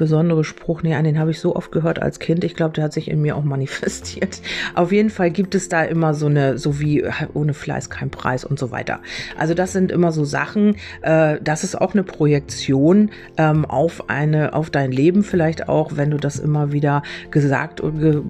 besondere 0.00 0.44
Spruch, 0.44 0.82
nee, 0.82 0.94
an 0.94 1.04
den 1.04 1.18
habe 1.18 1.30
ich 1.30 1.40
so 1.40 1.54
oft 1.54 1.70
gehört 1.72 2.00
als 2.00 2.18
Kind. 2.18 2.42
Ich 2.42 2.54
glaube, 2.54 2.72
der 2.72 2.84
hat 2.84 2.94
sich 2.94 3.08
in 3.08 3.20
mir 3.20 3.36
auch 3.36 3.44
manifestiert. 3.44 4.40
Auf 4.74 4.92
jeden 4.92 5.10
Fall 5.10 5.30
gibt 5.30 5.54
es 5.54 5.68
da 5.68 5.82
immer 5.82 6.14
so 6.14 6.24
eine, 6.24 6.56
so 6.56 6.80
wie 6.80 7.04
ohne 7.34 7.52
Fleiß 7.52 7.90
kein 7.90 8.08
Preis 8.08 8.46
und 8.46 8.58
so 8.58 8.70
weiter. 8.70 9.00
Also 9.36 9.52
das 9.52 9.72
sind 9.72 9.92
immer 9.92 10.10
so 10.10 10.24
Sachen, 10.24 10.76
äh, 11.02 11.36
das 11.42 11.64
ist 11.64 11.78
auch 11.78 11.92
eine 11.92 12.02
Projektion 12.02 13.10
ähm, 13.36 13.66
auf 13.66 14.08
eine, 14.08 14.54
auf 14.54 14.70
dein 14.70 14.90
Leben 14.90 15.22
vielleicht 15.22 15.68
auch, 15.68 15.96
wenn 15.96 16.10
du 16.10 16.16
das 16.16 16.38
immer 16.38 16.72
wieder 16.72 17.02
gesagt 17.30 17.82
und 17.82 18.00
ge 18.00 18.22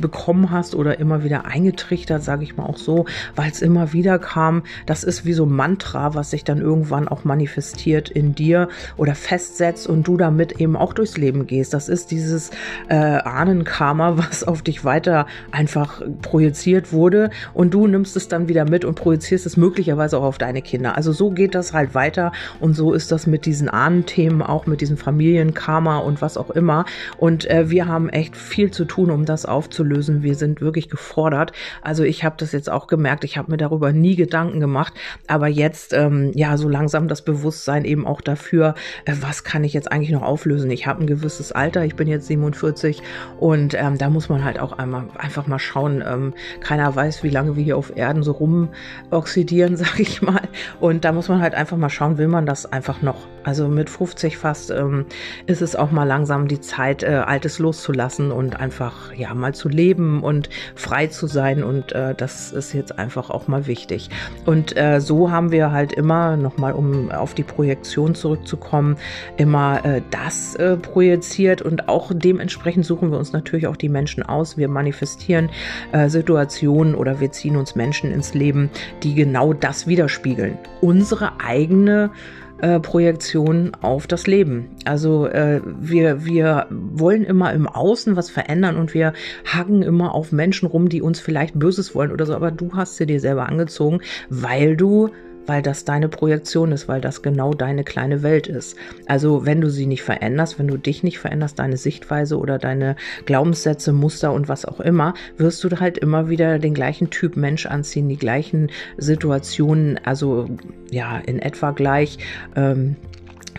bekommen 0.00 0.50
hast 0.50 0.74
oder 0.74 0.98
immer 0.98 1.24
wieder 1.24 1.44
eingetrichtert, 1.44 2.22
sage 2.22 2.42
ich 2.42 2.56
mal 2.56 2.64
auch 2.64 2.78
so, 2.78 3.04
weil 3.36 3.50
es 3.50 3.62
immer 3.62 3.92
wieder 3.92 4.18
kam. 4.18 4.62
Das 4.86 5.04
ist 5.04 5.24
wie 5.24 5.34
so 5.34 5.44
ein 5.44 5.52
Mantra, 5.52 6.14
was 6.14 6.30
sich 6.30 6.44
dann 6.44 6.60
irgendwann 6.60 7.06
auch 7.06 7.24
manifestiert 7.24 8.10
in 8.10 8.34
dir 8.34 8.68
oder 8.96 9.14
festsetzt 9.14 9.86
und 9.86 10.06
du 10.06 10.16
damit 10.16 10.60
eben 10.60 10.76
auch 10.76 10.92
durchs 11.04 11.18
Leben 11.18 11.46
gehst. 11.46 11.74
Das 11.74 11.90
ist 11.90 12.10
dieses 12.10 12.50
äh, 12.88 12.94
Ahnenkarma, 12.94 14.16
was 14.16 14.42
auf 14.42 14.62
dich 14.62 14.84
weiter 14.84 15.26
einfach 15.52 16.02
projiziert 16.22 16.92
wurde 16.92 17.30
und 17.52 17.74
du 17.74 17.86
nimmst 17.86 18.16
es 18.16 18.28
dann 18.28 18.48
wieder 18.48 18.68
mit 18.68 18.84
und 18.84 18.94
projizierst 18.94 19.44
es 19.44 19.56
möglicherweise 19.56 20.18
auch 20.18 20.22
auf 20.22 20.38
deine 20.38 20.62
Kinder. 20.62 20.96
Also 20.96 21.12
so 21.12 21.30
geht 21.30 21.54
das 21.54 21.72
halt 21.74 21.94
weiter 21.94 22.32
und 22.60 22.74
so 22.74 22.94
ist 22.94 23.12
das 23.12 23.26
mit 23.26 23.44
diesen 23.44 23.68
Ahnenthemen, 23.68 24.40
auch 24.40 24.66
mit 24.66 24.80
diesem 24.80 24.96
Familienkarma 24.96 25.98
und 25.98 26.22
was 26.22 26.38
auch 26.38 26.50
immer. 26.50 26.86
Und 27.18 27.50
äh, 27.50 27.68
wir 27.68 27.86
haben 27.86 28.08
echt 28.08 28.36
viel 28.36 28.70
zu 28.70 28.86
tun, 28.86 29.10
um 29.10 29.26
das 29.26 29.44
aufzulösen. 29.44 30.22
Wir 30.22 30.34
sind 30.34 30.60
wirklich 30.60 30.88
gefordert. 30.88 31.52
Also 31.82 32.02
ich 32.02 32.24
habe 32.24 32.36
das 32.38 32.52
jetzt 32.52 32.70
auch 32.70 32.86
gemerkt. 32.86 33.24
Ich 33.24 33.36
habe 33.36 33.50
mir 33.50 33.56
darüber 33.58 33.92
nie 33.92 34.16
Gedanken 34.16 34.60
gemacht. 34.60 34.94
Aber 35.26 35.48
jetzt, 35.48 35.92
ähm, 35.92 36.32
ja, 36.34 36.56
so 36.56 36.68
langsam 36.68 37.08
das 37.08 37.22
Bewusstsein 37.22 37.84
eben 37.84 38.06
auch 38.06 38.22
dafür, 38.22 38.74
äh, 39.04 39.14
was 39.20 39.44
kann 39.44 39.64
ich 39.64 39.74
jetzt 39.74 39.92
eigentlich 39.92 40.10
noch 40.10 40.22
auflösen? 40.22 40.70
Ich 40.70 40.86
habe 40.86 40.93
ein 40.98 41.06
gewisses 41.06 41.52
Alter. 41.52 41.84
Ich 41.84 41.96
bin 41.96 42.08
jetzt 42.08 42.26
47 42.26 43.02
und 43.38 43.74
ähm, 43.74 43.98
da 43.98 44.10
muss 44.10 44.28
man 44.28 44.44
halt 44.44 44.58
auch 44.58 44.72
einmal 44.72 45.04
einfach 45.16 45.46
mal 45.46 45.58
schauen. 45.58 46.02
Ähm, 46.06 46.34
keiner 46.60 46.94
weiß, 46.94 47.22
wie 47.22 47.30
lange 47.30 47.56
wir 47.56 47.64
hier 47.64 47.76
auf 47.76 47.96
Erden 47.96 48.22
so 48.22 48.32
rumoxidieren, 48.32 49.76
sag 49.76 49.98
ich 50.00 50.22
mal. 50.22 50.42
Und 50.80 51.04
da 51.04 51.12
muss 51.12 51.28
man 51.28 51.40
halt 51.40 51.54
einfach 51.54 51.76
mal 51.76 51.90
schauen, 51.90 52.18
will 52.18 52.28
man 52.28 52.46
das 52.46 52.66
einfach 52.66 53.02
noch? 53.02 53.26
Also 53.44 53.68
mit 53.68 53.90
50 53.90 54.38
fast 54.38 54.70
ähm, 54.70 55.06
ist 55.46 55.60
es 55.60 55.76
auch 55.76 55.90
mal 55.90 56.04
langsam 56.04 56.48
die 56.48 56.60
Zeit, 56.60 57.02
äh, 57.02 57.22
Altes 57.26 57.58
loszulassen 57.58 58.32
und 58.32 58.58
einfach 58.58 59.12
ja 59.14 59.34
mal 59.34 59.54
zu 59.54 59.68
leben 59.68 60.22
und 60.22 60.48
frei 60.74 61.08
zu 61.08 61.26
sein. 61.26 61.62
Und 61.62 61.92
äh, 61.92 62.14
das 62.14 62.52
ist 62.52 62.72
jetzt 62.72 62.98
einfach 62.98 63.30
auch 63.30 63.46
mal 63.46 63.66
wichtig. 63.66 64.08
Und 64.46 64.76
äh, 64.76 65.00
so 65.00 65.30
haben 65.30 65.52
wir 65.52 65.72
halt 65.72 65.92
immer, 65.92 66.36
nochmal 66.36 66.72
um 66.72 67.10
auf 67.10 67.34
die 67.34 67.42
Projektion 67.42 68.14
zurückzukommen, 68.14 68.96
immer 69.36 69.84
äh, 69.84 70.02
das 70.10 70.56
projiziert 70.76 71.62
und 71.62 71.88
auch 71.88 72.12
dementsprechend 72.14 72.84
suchen 72.84 73.10
wir 73.10 73.18
uns 73.18 73.32
natürlich 73.32 73.66
auch 73.66 73.76
die 73.76 73.88
Menschen 73.88 74.22
aus. 74.22 74.56
Wir 74.56 74.68
manifestieren 74.68 75.50
äh, 75.92 76.08
Situationen 76.08 76.94
oder 76.94 77.20
wir 77.20 77.32
ziehen 77.32 77.56
uns 77.56 77.74
Menschen 77.74 78.12
ins 78.12 78.34
Leben, 78.34 78.70
die 79.02 79.14
genau 79.14 79.52
das 79.52 79.86
widerspiegeln. 79.86 80.58
Unsere 80.80 81.40
eigene 81.40 82.10
äh, 82.58 82.80
Projektion 82.80 83.72
auf 83.82 84.06
das 84.06 84.26
Leben. 84.26 84.70
Also 84.84 85.26
äh, 85.26 85.60
wir, 85.64 86.24
wir 86.24 86.66
wollen 86.70 87.24
immer 87.24 87.52
im 87.52 87.66
Außen 87.66 88.16
was 88.16 88.30
verändern 88.30 88.76
und 88.76 88.94
wir 88.94 89.12
hacken 89.44 89.82
immer 89.82 90.14
auf 90.14 90.32
Menschen 90.32 90.66
rum, 90.68 90.88
die 90.88 91.02
uns 91.02 91.20
vielleicht 91.20 91.58
Böses 91.58 91.94
wollen 91.94 92.12
oder 92.12 92.26
so, 92.26 92.34
aber 92.34 92.50
du 92.50 92.70
hast 92.74 92.96
sie 92.96 93.06
dir 93.06 93.20
selber 93.20 93.48
angezogen, 93.48 94.00
weil 94.30 94.76
du 94.76 95.10
weil 95.46 95.62
das 95.62 95.84
deine 95.84 96.08
Projektion 96.08 96.72
ist, 96.72 96.88
weil 96.88 97.00
das 97.00 97.22
genau 97.22 97.54
deine 97.54 97.84
kleine 97.84 98.22
Welt 98.22 98.46
ist. 98.46 98.76
Also 99.06 99.46
wenn 99.46 99.60
du 99.60 99.70
sie 99.70 99.86
nicht 99.86 100.02
veränderst, 100.02 100.58
wenn 100.58 100.68
du 100.68 100.76
dich 100.76 101.02
nicht 101.02 101.18
veränderst, 101.18 101.58
deine 101.58 101.76
Sichtweise 101.76 102.38
oder 102.38 102.58
deine 102.58 102.96
Glaubenssätze, 103.26 103.92
Muster 103.92 104.32
und 104.32 104.48
was 104.48 104.64
auch 104.64 104.80
immer, 104.80 105.14
wirst 105.36 105.62
du 105.64 105.80
halt 105.80 105.98
immer 105.98 106.28
wieder 106.28 106.58
den 106.58 106.74
gleichen 106.74 107.10
Typ 107.10 107.36
Mensch 107.36 107.66
anziehen, 107.66 108.08
die 108.08 108.16
gleichen 108.16 108.70
Situationen, 108.96 109.98
also 110.04 110.48
ja, 110.90 111.18
in 111.18 111.38
etwa 111.40 111.72
gleich. 111.72 112.18
Ähm, 112.56 112.96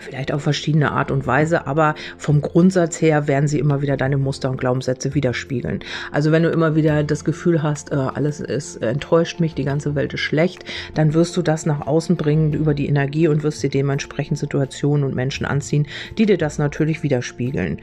vielleicht 0.00 0.32
auf 0.32 0.42
verschiedene 0.42 0.92
Art 0.92 1.10
und 1.10 1.26
Weise, 1.26 1.66
aber 1.66 1.94
vom 2.18 2.40
Grundsatz 2.40 3.00
her 3.00 3.28
werden 3.28 3.48
sie 3.48 3.58
immer 3.58 3.82
wieder 3.82 3.96
deine 3.96 4.16
Muster 4.16 4.50
und 4.50 4.58
Glaubenssätze 4.58 5.14
widerspiegeln. 5.14 5.80
Also 6.12 6.32
wenn 6.32 6.42
du 6.42 6.50
immer 6.50 6.74
wieder 6.74 7.04
das 7.04 7.24
Gefühl 7.24 7.62
hast, 7.62 7.92
äh, 7.92 7.96
alles 7.96 8.40
ist 8.40 8.76
äh, 8.76 8.90
enttäuscht 8.90 9.40
mich, 9.40 9.54
die 9.54 9.64
ganze 9.64 9.94
Welt 9.94 10.14
ist 10.14 10.20
schlecht, 10.20 10.64
dann 10.94 11.14
wirst 11.14 11.36
du 11.36 11.42
das 11.42 11.66
nach 11.66 11.86
außen 11.86 12.16
bringen 12.16 12.52
über 12.52 12.74
die 12.74 12.86
Energie 12.86 13.28
und 13.28 13.42
wirst 13.42 13.62
dir 13.62 13.70
dementsprechend 13.70 14.38
Situationen 14.38 15.04
und 15.04 15.14
Menschen 15.14 15.46
anziehen, 15.46 15.86
die 16.18 16.26
dir 16.26 16.38
das 16.38 16.58
natürlich 16.58 17.02
widerspiegeln. 17.02 17.78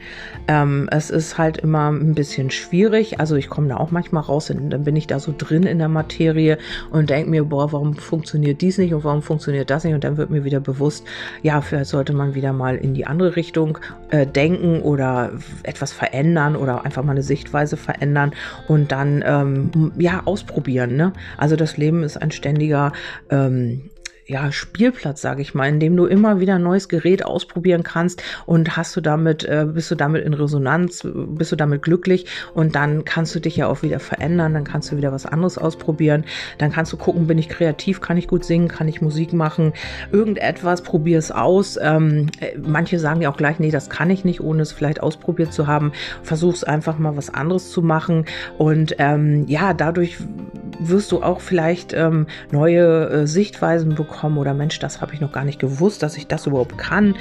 Ähm, 0.48 0.88
es 0.90 1.10
ist 1.10 1.38
halt 1.38 1.58
immer 1.58 1.90
ein 1.90 2.14
bisschen 2.14 2.50
schwierig, 2.50 3.20
also 3.20 3.36
ich 3.36 3.48
komme 3.48 3.68
da 3.68 3.76
auch 3.76 3.90
manchmal 3.90 4.22
raus 4.22 4.50
und 4.50 4.70
dann 4.70 4.84
bin 4.84 4.96
ich 4.96 5.06
da 5.06 5.18
so 5.18 5.34
drin 5.36 5.64
in 5.64 5.78
der 5.78 5.88
Materie 5.88 6.58
und 6.90 7.10
denke 7.10 7.30
mir, 7.30 7.44
boah, 7.44 7.72
warum 7.72 7.94
funktioniert 7.94 8.60
dies 8.60 8.78
nicht 8.78 8.94
und 8.94 9.04
warum 9.04 9.22
funktioniert 9.22 9.70
das 9.70 9.84
nicht 9.84 9.94
und 9.94 10.04
dann 10.04 10.16
wird 10.16 10.30
mir 10.30 10.44
wieder 10.44 10.60
bewusst, 10.60 11.06
ja, 11.42 11.60
vielleicht 11.60 11.88
sollte 12.04 12.12
man 12.12 12.34
wieder 12.34 12.52
mal 12.52 12.76
in 12.76 12.92
die 12.92 13.06
andere 13.06 13.34
Richtung 13.34 13.78
äh, 14.10 14.26
denken 14.26 14.82
oder 14.82 15.32
etwas 15.62 15.90
verändern 15.90 16.54
oder 16.54 16.84
einfach 16.84 17.02
mal 17.02 17.12
eine 17.12 17.22
Sichtweise 17.22 17.78
verändern 17.78 18.34
und 18.68 18.92
dann 18.92 19.24
ähm, 19.26 19.92
ja 19.96 20.20
ausprobieren. 20.26 20.96
Ne? 20.96 21.14
Also 21.38 21.56
das 21.56 21.78
Leben 21.78 22.02
ist 22.02 22.20
ein 22.20 22.30
ständiger 22.30 22.92
ähm, 23.30 23.88
ja, 24.26 24.50
Spielplatz, 24.52 25.20
sage 25.20 25.42
ich 25.42 25.54
mal, 25.54 25.68
in 25.68 25.80
dem 25.80 25.96
du 25.96 26.06
immer 26.06 26.40
wieder 26.40 26.54
ein 26.54 26.62
neues 26.62 26.88
Gerät 26.88 27.24
ausprobieren 27.24 27.82
kannst 27.82 28.22
und 28.46 28.74
hast 28.76 28.96
du 28.96 29.02
damit, 29.02 29.44
äh, 29.44 29.66
bist 29.68 29.90
du 29.90 29.96
damit 29.96 30.24
in 30.24 30.32
Resonanz, 30.32 31.02
bist 31.04 31.52
du 31.52 31.56
damit 31.56 31.82
glücklich 31.82 32.26
und 32.54 32.74
dann 32.74 33.04
kannst 33.04 33.34
du 33.34 33.40
dich 33.40 33.56
ja 33.56 33.66
auch 33.66 33.82
wieder 33.82 34.00
verändern, 34.00 34.54
dann 34.54 34.64
kannst 34.64 34.90
du 34.90 34.96
wieder 34.96 35.12
was 35.12 35.26
anderes 35.26 35.58
ausprobieren, 35.58 36.24
dann 36.56 36.72
kannst 36.72 36.92
du 36.92 36.96
gucken, 36.96 37.26
bin 37.26 37.36
ich 37.36 37.50
kreativ, 37.50 38.00
kann 38.00 38.16
ich 38.16 38.26
gut 38.26 38.46
singen, 38.46 38.68
kann 38.68 38.88
ich 38.88 39.02
Musik 39.02 39.34
machen, 39.34 39.74
irgendetwas, 40.10 40.80
probier 40.82 41.18
es 41.18 41.30
aus. 41.30 41.78
Ähm, 41.80 42.28
äh, 42.40 42.56
manche 42.56 42.98
sagen 42.98 43.20
ja 43.20 43.30
auch 43.30 43.36
gleich, 43.36 43.58
nee, 43.58 43.70
das 43.70 43.90
kann 43.90 44.08
ich 44.08 44.24
nicht, 44.24 44.40
ohne 44.40 44.62
es 44.62 44.72
vielleicht 44.72 45.02
ausprobiert 45.02 45.52
zu 45.52 45.66
haben. 45.66 45.92
Versuch 46.22 46.54
es 46.54 46.64
einfach 46.64 46.98
mal 46.98 47.16
was 47.18 47.28
anderes 47.28 47.70
zu 47.70 47.82
machen 47.82 48.24
und 48.56 48.96
ähm, 48.98 49.44
ja, 49.48 49.74
dadurch 49.74 50.16
wirst 50.78 51.12
du 51.12 51.22
auch 51.22 51.40
vielleicht 51.40 51.92
ähm, 51.92 52.26
neue 52.50 53.10
äh, 53.10 53.26
Sichtweisen 53.26 53.94
bekommen 53.94 54.13
oder 54.22 54.54
Mensch, 54.54 54.78
das 54.78 55.00
habe 55.00 55.14
ich 55.14 55.20
noch 55.20 55.32
gar 55.32 55.44
nicht 55.44 55.58
gewusst, 55.58 56.02
dass 56.02 56.16
ich 56.16 56.26
das 56.26 56.46
überhaupt 56.46 56.76
kann. 56.76 57.16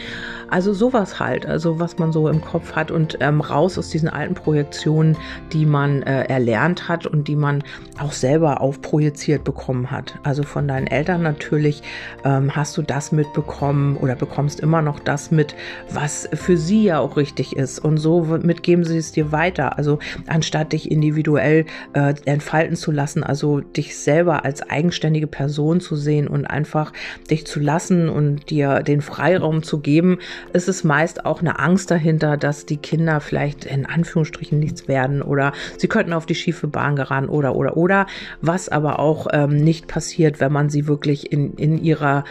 Also 0.50 0.74
sowas 0.74 1.20
halt, 1.20 1.46
also 1.46 1.80
was 1.80 1.98
man 1.98 2.12
so 2.12 2.28
im 2.28 2.42
Kopf 2.42 2.74
hat 2.74 2.92
und 2.92 3.18
ähm, 3.20 3.42
raus 3.42 3.78
aus 3.78 3.90
diesen 3.90 4.10
alten 4.10 4.34
Projektionen, 4.34 5.18
die 5.52 5.66
man 5.66 6.04
äh, 6.04 6.24
erlernt 6.26 6.90
hat 6.90 7.06
und 7.06 7.28
die 7.28 7.36
man 7.36 7.64
auch 8.00 8.12
selber 8.12 8.62
aufprojiziert 8.62 9.44
bekommen 9.44 9.92
hat. 9.92 10.20
Also 10.24 10.44
von 10.44 10.68
deinen 10.68 10.88
Eltern 10.88 11.22
natürlich 11.22 11.84
ähm, 12.26 12.56
hast 12.56 12.76
du 12.78 12.82
das 12.82 13.12
mitbekommen 13.12 13.98
oder 13.98 14.16
bekommst 14.16 14.60
immer 14.60 14.82
noch 14.82 15.00
das 15.00 15.32
mit, 15.32 15.56
was 15.92 16.28
für 16.34 16.58
sie 16.58 16.84
ja 16.84 17.00
auch 17.00 17.18
richtig 17.18 17.56
ist. 17.56 17.80
Und 17.80 17.98
so 17.98 18.24
mitgeben 18.42 18.84
sie 18.84 18.98
es 18.98 19.12
dir 19.12 19.32
weiter. 19.32 19.78
Also 19.78 20.00
anstatt 20.28 20.74
dich 20.74 20.92
individuell 20.92 21.66
äh, 21.94 22.14
entfalten 22.26 22.76
zu 22.76 22.92
lassen, 22.92 23.24
also 23.24 23.44
so 23.44 23.60
dich 23.60 23.98
selber 23.98 24.46
als 24.46 24.68
eigenständige 24.70 25.28
Person 25.28 25.80
zu 25.80 25.96
sehen 25.96 26.28
und 26.28 26.46
einfach 26.46 26.83
dich 27.30 27.46
zu 27.46 27.60
lassen 27.60 28.10
und 28.10 28.50
dir 28.50 28.82
den 28.82 29.02
Freiraum 29.02 29.64
zu 29.64 29.80
geben, 29.80 30.20
ist 30.54 30.68
es 30.68 30.84
meist 30.84 31.26
auch 31.26 31.42
eine 31.42 31.60
Angst 31.60 31.92
dahinter, 31.92 32.38
dass 32.38 32.66
die 32.66 32.78
Kinder 32.78 33.22
vielleicht 33.22 33.66
in 33.66 33.86
Anführungsstrichen 33.86 34.60
nichts 34.60 34.88
werden 34.88 35.22
oder 35.22 35.54
sie 35.78 35.88
könnten 35.88 36.14
auf 36.14 36.26
die 36.26 36.36
schiefe 36.36 36.68
Bahn 36.68 36.96
geraten 36.96 37.30
oder 37.30 37.56
oder 37.56 37.78
oder, 37.78 38.08
was 38.42 38.70
aber 38.70 39.00
auch 39.00 39.28
ähm, 39.32 39.56
nicht 39.56 39.88
passiert, 39.88 40.40
wenn 40.40 40.52
man 40.52 40.70
sie 40.70 40.88
wirklich 40.88 41.32
in, 41.32 41.54
in 41.54 41.78
ihrer 41.78 42.24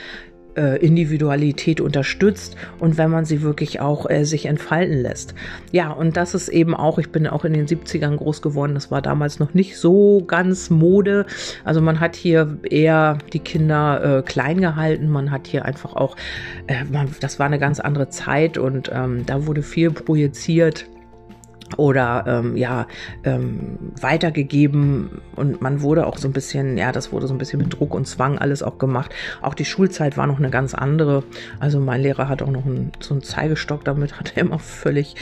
Individualität 0.61 1.81
unterstützt 1.81 2.57
und 2.79 2.99
wenn 2.99 3.11
man 3.11 3.25
sie 3.25 3.43
wirklich 3.43 3.81
auch 3.81 4.09
äh, 4.09 4.25
sich 4.25 4.47
entfalten 4.47 5.01
lässt. 5.01 5.35
Ja, 5.71 5.91
und 5.91 6.17
das 6.17 6.35
ist 6.35 6.49
eben 6.49 6.75
auch, 6.75 6.99
ich 6.99 7.11
bin 7.11 7.27
auch 7.27 7.45
in 7.45 7.55
den 7.55 7.67
70ern 7.67 8.17
groß 8.17 8.43
geworden, 8.43 8.75
das 8.75 8.91
war 8.91 9.03
damals 9.03 9.39
noch 9.39 9.55
nicht 9.55 9.77
so 9.77 10.23
ganz 10.27 10.71
Mode. 10.71 11.27
Also 11.65 11.81
man 11.81 12.01
hat 12.01 12.17
hier 12.17 12.59
eher 12.69 13.19
die 13.33 13.39
Kinder 13.39 14.19
äh, 14.19 14.23
klein 14.23 14.61
gehalten, 14.61 15.09
man 15.09 15.31
hat 15.31 15.47
hier 15.47 15.65
einfach 15.65 15.95
auch, 15.95 16.17
äh, 16.67 16.85
man, 16.85 17.09
das 17.21 17.39
war 17.39 17.47
eine 17.47 17.59
ganz 17.59 17.81
andere 17.81 18.09
Zeit 18.09 18.59
und 18.59 18.91
ähm, 18.93 19.25
da 19.27 19.47
wurde 19.47 19.63
viel 19.63 19.91
projiziert 19.91 20.87
oder 21.79 22.25
ähm, 22.27 22.57
ja 22.57 22.87
ähm, 23.25 23.79
weitergegeben 24.01 25.23
und 25.37 25.61
man 25.61 25.83
wurde 25.83 26.07
auch 26.07 26.19
so 26.19 26.29
ein 26.29 26.33
bisschen, 26.33 26.77
ja, 26.77 26.93
das 26.93 27.13
wurde 27.13 27.27
so 27.27 27.35
ein 27.35 27.39
bisschen 27.39 27.59
mit 27.59 27.79
Druck 27.79 27.95
und 27.95 28.07
Zwang 28.07 28.39
alles 28.39 28.63
auch 28.63 28.79
gemacht. 28.79 29.15
Auch 29.41 29.55
die 29.55 29.65
Schulzeit 29.65 30.17
war 30.17 30.27
noch 30.27 30.39
eine 30.39 30.51
ganz 30.51 30.75
andere. 30.75 31.25
Also 31.59 31.81
mein 31.81 32.03
Lehrer 32.03 32.29
hat 32.29 32.43
auch 32.43 32.51
noch 32.51 32.67
einen, 32.67 32.93
so 33.01 33.15
einen 33.15 33.23
Zeigestock, 33.23 33.85
damit 33.85 34.13
hat 34.19 34.33
er 34.37 34.43
immer 34.43 34.59
völlig 34.59 35.15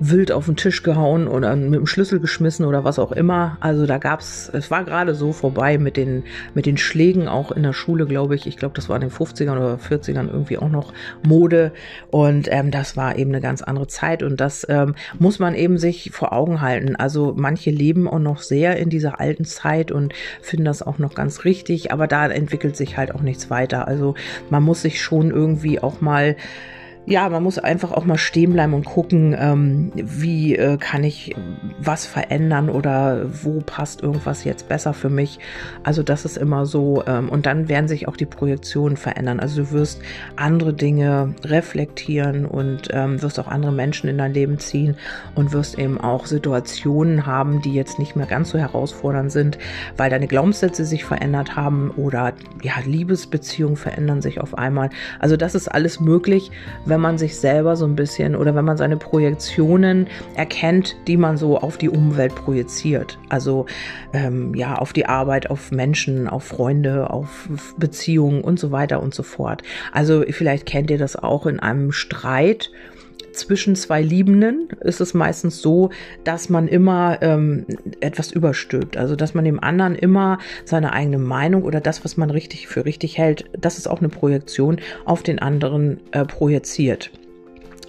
wild 0.00 0.32
auf 0.32 0.46
den 0.46 0.56
Tisch 0.56 0.82
gehauen 0.82 1.28
oder 1.28 1.54
mit 1.54 1.74
dem 1.74 1.86
Schlüssel 1.86 2.18
geschmissen 2.18 2.64
oder 2.64 2.84
was 2.84 2.98
auch 2.98 3.12
immer. 3.12 3.56
Also 3.60 3.86
da 3.86 3.98
gab's, 3.98 4.50
es 4.52 4.70
war 4.70 4.84
gerade 4.84 5.14
so 5.14 5.32
vorbei 5.32 5.78
mit 5.78 5.96
den 5.96 6.24
mit 6.54 6.66
den 6.66 6.76
Schlägen 6.76 7.28
auch 7.28 7.52
in 7.52 7.62
der 7.62 7.72
Schule, 7.72 8.06
glaube 8.06 8.34
ich. 8.34 8.46
Ich 8.46 8.56
glaube, 8.56 8.74
das 8.74 8.88
war 8.88 8.96
in 8.96 9.02
den 9.02 9.10
50ern 9.10 9.56
oder 9.56 9.76
40ern 9.76 10.28
irgendwie 10.28 10.58
auch 10.58 10.68
noch 10.68 10.92
Mode 11.26 11.72
und 12.10 12.48
ähm, 12.50 12.70
das 12.70 12.96
war 12.96 13.16
eben 13.16 13.30
eine 13.30 13.40
ganz 13.40 13.62
andere 13.62 13.86
Zeit 13.86 14.22
und 14.22 14.40
das 14.40 14.66
ähm, 14.68 14.94
muss 15.18 15.38
man 15.38 15.54
eben 15.54 15.78
sich 15.82 16.10
vor 16.12 16.32
Augen 16.32 16.62
halten. 16.62 16.96
Also 16.96 17.34
manche 17.36 17.70
leben 17.70 18.08
auch 18.08 18.18
noch 18.18 18.40
sehr 18.40 18.78
in 18.78 18.88
dieser 18.88 19.20
alten 19.20 19.44
Zeit 19.44 19.92
und 19.92 20.14
finden 20.40 20.64
das 20.64 20.80
auch 20.80 20.98
noch 20.98 21.14
ganz 21.14 21.44
richtig, 21.44 21.92
aber 21.92 22.06
da 22.06 22.26
entwickelt 22.28 22.76
sich 22.76 22.96
halt 22.96 23.14
auch 23.14 23.20
nichts 23.20 23.50
weiter. 23.50 23.86
Also 23.86 24.14
man 24.48 24.62
muss 24.62 24.80
sich 24.80 25.02
schon 25.02 25.30
irgendwie 25.30 25.78
auch 25.78 26.00
mal 26.00 26.36
ja, 27.04 27.28
man 27.28 27.42
muss 27.42 27.58
einfach 27.58 27.90
auch 27.90 28.04
mal 28.04 28.16
stehen 28.16 28.52
bleiben 28.52 28.74
und 28.74 28.84
gucken, 28.84 29.34
ähm, 29.36 29.92
wie 29.94 30.54
äh, 30.54 30.76
kann 30.76 31.02
ich 31.02 31.34
was 31.80 32.06
verändern 32.06 32.70
oder 32.70 33.26
wo 33.42 33.60
passt 33.60 34.02
irgendwas 34.02 34.44
jetzt 34.44 34.68
besser 34.68 34.94
für 34.94 35.10
mich. 35.10 35.40
Also 35.82 36.04
das 36.04 36.24
ist 36.24 36.36
immer 36.36 36.64
so. 36.64 37.02
Ähm, 37.06 37.28
und 37.28 37.46
dann 37.46 37.68
werden 37.68 37.88
sich 37.88 38.06
auch 38.06 38.16
die 38.16 38.26
Projektionen 38.26 38.96
verändern. 38.96 39.40
Also 39.40 39.62
du 39.62 39.70
wirst 39.72 40.00
andere 40.36 40.74
Dinge 40.74 41.34
reflektieren 41.44 42.46
und 42.46 42.88
ähm, 42.92 43.20
wirst 43.20 43.40
auch 43.40 43.48
andere 43.48 43.72
Menschen 43.72 44.08
in 44.08 44.18
dein 44.18 44.32
Leben 44.32 44.60
ziehen 44.60 44.96
und 45.34 45.52
wirst 45.52 45.78
eben 45.80 46.00
auch 46.00 46.26
Situationen 46.26 47.26
haben, 47.26 47.62
die 47.62 47.74
jetzt 47.74 47.98
nicht 47.98 48.14
mehr 48.14 48.26
ganz 48.26 48.50
so 48.50 48.58
herausfordernd 48.58 49.32
sind, 49.32 49.58
weil 49.96 50.08
deine 50.08 50.28
Glaubenssätze 50.28 50.84
sich 50.84 51.04
verändert 51.04 51.56
haben 51.56 51.90
oder 51.96 52.32
ja, 52.62 52.74
Liebesbeziehungen 52.84 53.76
verändern 53.76 54.22
sich 54.22 54.40
auf 54.40 54.56
einmal. 54.56 54.90
Also 55.18 55.36
das 55.36 55.56
ist 55.56 55.66
alles 55.66 55.98
möglich 55.98 56.52
wenn 56.92 57.00
man 57.00 57.16
sich 57.16 57.36
selber 57.38 57.74
so 57.74 57.86
ein 57.86 57.96
bisschen 57.96 58.36
oder 58.36 58.54
wenn 58.54 58.66
man 58.66 58.76
seine 58.76 58.98
Projektionen 58.98 60.08
erkennt, 60.34 60.94
die 61.06 61.16
man 61.16 61.38
so 61.38 61.56
auf 61.56 61.78
die 61.78 61.88
Umwelt 61.88 62.34
projiziert. 62.34 63.18
Also 63.30 63.64
ähm, 64.12 64.54
ja, 64.54 64.74
auf 64.74 64.92
die 64.92 65.06
Arbeit, 65.06 65.48
auf 65.48 65.70
Menschen, 65.70 66.28
auf 66.28 66.44
Freunde, 66.44 67.08
auf 67.08 67.48
Beziehungen 67.78 68.42
und 68.42 68.60
so 68.60 68.72
weiter 68.72 69.02
und 69.02 69.14
so 69.14 69.22
fort. 69.22 69.62
Also 69.90 70.22
vielleicht 70.28 70.66
kennt 70.66 70.90
ihr 70.90 70.98
das 70.98 71.16
auch 71.16 71.46
in 71.46 71.60
einem 71.60 71.92
Streit 71.92 72.70
zwischen 73.32 73.76
zwei 73.76 74.02
Liebenden 74.02 74.68
ist 74.80 75.00
es 75.00 75.14
meistens 75.14 75.60
so, 75.60 75.90
dass 76.24 76.48
man 76.48 76.68
immer 76.68 77.18
ähm, 77.22 77.66
etwas 78.00 78.32
überstülpt. 78.32 78.96
Also 78.96 79.16
dass 79.16 79.34
man 79.34 79.44
dem 79.44 79.62
anderen 79.62 79.94
immer 79.94 80.38
seine 80.64 80.92
eigene 80.92 81.18
Meinung 81.18 81.64
oder 81.64 81.80
das, 81.80 82.04
was 82.04 82.16
man 82.16 82.30
richtig 82.30 82.68
für 82.68 82.84
richtig 82.84 83.18
hält, 83.18 83.44
das 83.58 83.78
ist 83.78 83.88
auch 83.88 84.00
eine 84.00 84.08
Projektion 84.08 84.78
auf 85.04 85.22
den 85.22 85.38
anderen 85.38 86.00
äh, 86.12 86.24
projiziert. 86.24 87.10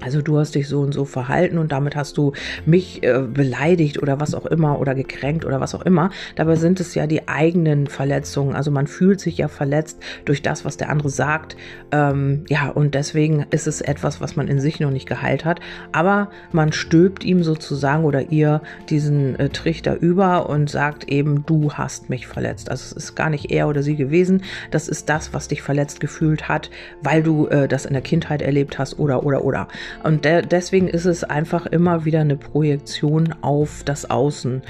Also 0.04 0.22
du 0.22 0.38
hast 0.38 0.56
dich 0.56 0.68
so 0.68 0.82
und 0.82 0.94
so 0.94 1.06
verhalten 1.06 1.58
und 1.58 1.72
damit 1.72 1.96
hast 1.96 2.18
du 2.18 2.34
mich 2.66 3.04
äh, 3.04 3.22
beleidigt 3.22 4.02
oder 4.02 4.20
was 4.20 4.36
auch 4.36 4.46
immer 4.46 4.80
oder 4.80 4.96
gekränkt 4.96 5.46
oder 5.46 5.60
was 5.60 5.74
auch 5.76 5.84
immer. 5.84 6.10
Dabei 6.36 6.56
sind 6.56 6.80
es 6.80 6.96
ja 6.96 7.08
die 7.08 7.28
eigenen 7.28 7.88
Verletzungen. 7.88 8.56
Also 8.56 8.72
man 8.72 8.88
fühlt 8.88 9.20
sich 9.20 9.38
ja 9.38 9.48
verletzt 9.48 10.02
durch 10.26 10.42
das, 10.42 10.66
was 10.66 10.78
der 10.78 10.90
andere 10.90 11.10
sagt. 11.10 11.56
Ähm, 11.92 12.46
ja, 12.50 12.70
und 12.70 12.96
deswegen 12.96 13.46
ist 13.52 13.68
es 13.68 13.82
etwas, 13.82 14.22
was 14.22 14.36
man 14.36 14.48
in 14.48 14.60
sich 14.60 14.80
noch 14.80 14.92
nicht 14.92 15.08
geheilt 15.08 15.46
hat. 15.46 15.60
Aber 15.92 16.30
man 16.52 16.74
stülpt 16.74 17.24
ihm 17.24 17.44
sozusagen 17.44 18.04
oder 18.04 18.32
ihr 18.32 18.62
diesen 18.90 19.40
äh, 19.40 19.50
Trichter 19.50 20.00
über 20.00 20.50
und 20.50 20.70
sagt 20.70 21.10
eben, 21.10 21.46
du 21.46 21.74
hast 21.74 22.10
mich 22.10 22.28
verletzt. 22.28 22.70
Also 22.70 22.84
es 22.86 22.92
ist 22.92 23.16
gar 23.16 23.30
nicht 23.30 23.52
er 23.52 23.68
oder 23.68 23.84
sie 23.84 23.96
gewesen. 23.96 24.44
Das 24.72 24.88
ist 24.88 25.10
das, 25.10 25.34
was 25.34 25.48
dich 25.48 25.62
verletzt 25.62 26.00
gefühlt 26.00 26.48
hat, 26.48 26.70
weil 27.02 27.24
du 27.24 27.48
äh, 27.48 27.68
das 27.68 27.86
in 27.86 27.94
der 27.94 28.02
Kindheit 28.02 28.42
erlebt 28.42 28.80
hast 28.80 29.00
oder 29.00 29.24
oder 29.24 29.44
oder. 29.44 29.68
Und 30.04 30.26
de 30.26 30.42
deswegen 30.42 30.88
ist 30.88 31.06
es 31.06 31.24
einfach 31.24 31.66
immer 31.66 32.06
wieder 32.06 32.22
eine 32.22 32.38
Projektion 32.38 33.34
auf 33.42 33.84
das 33.84 34.10
Außen. 34.10 34.62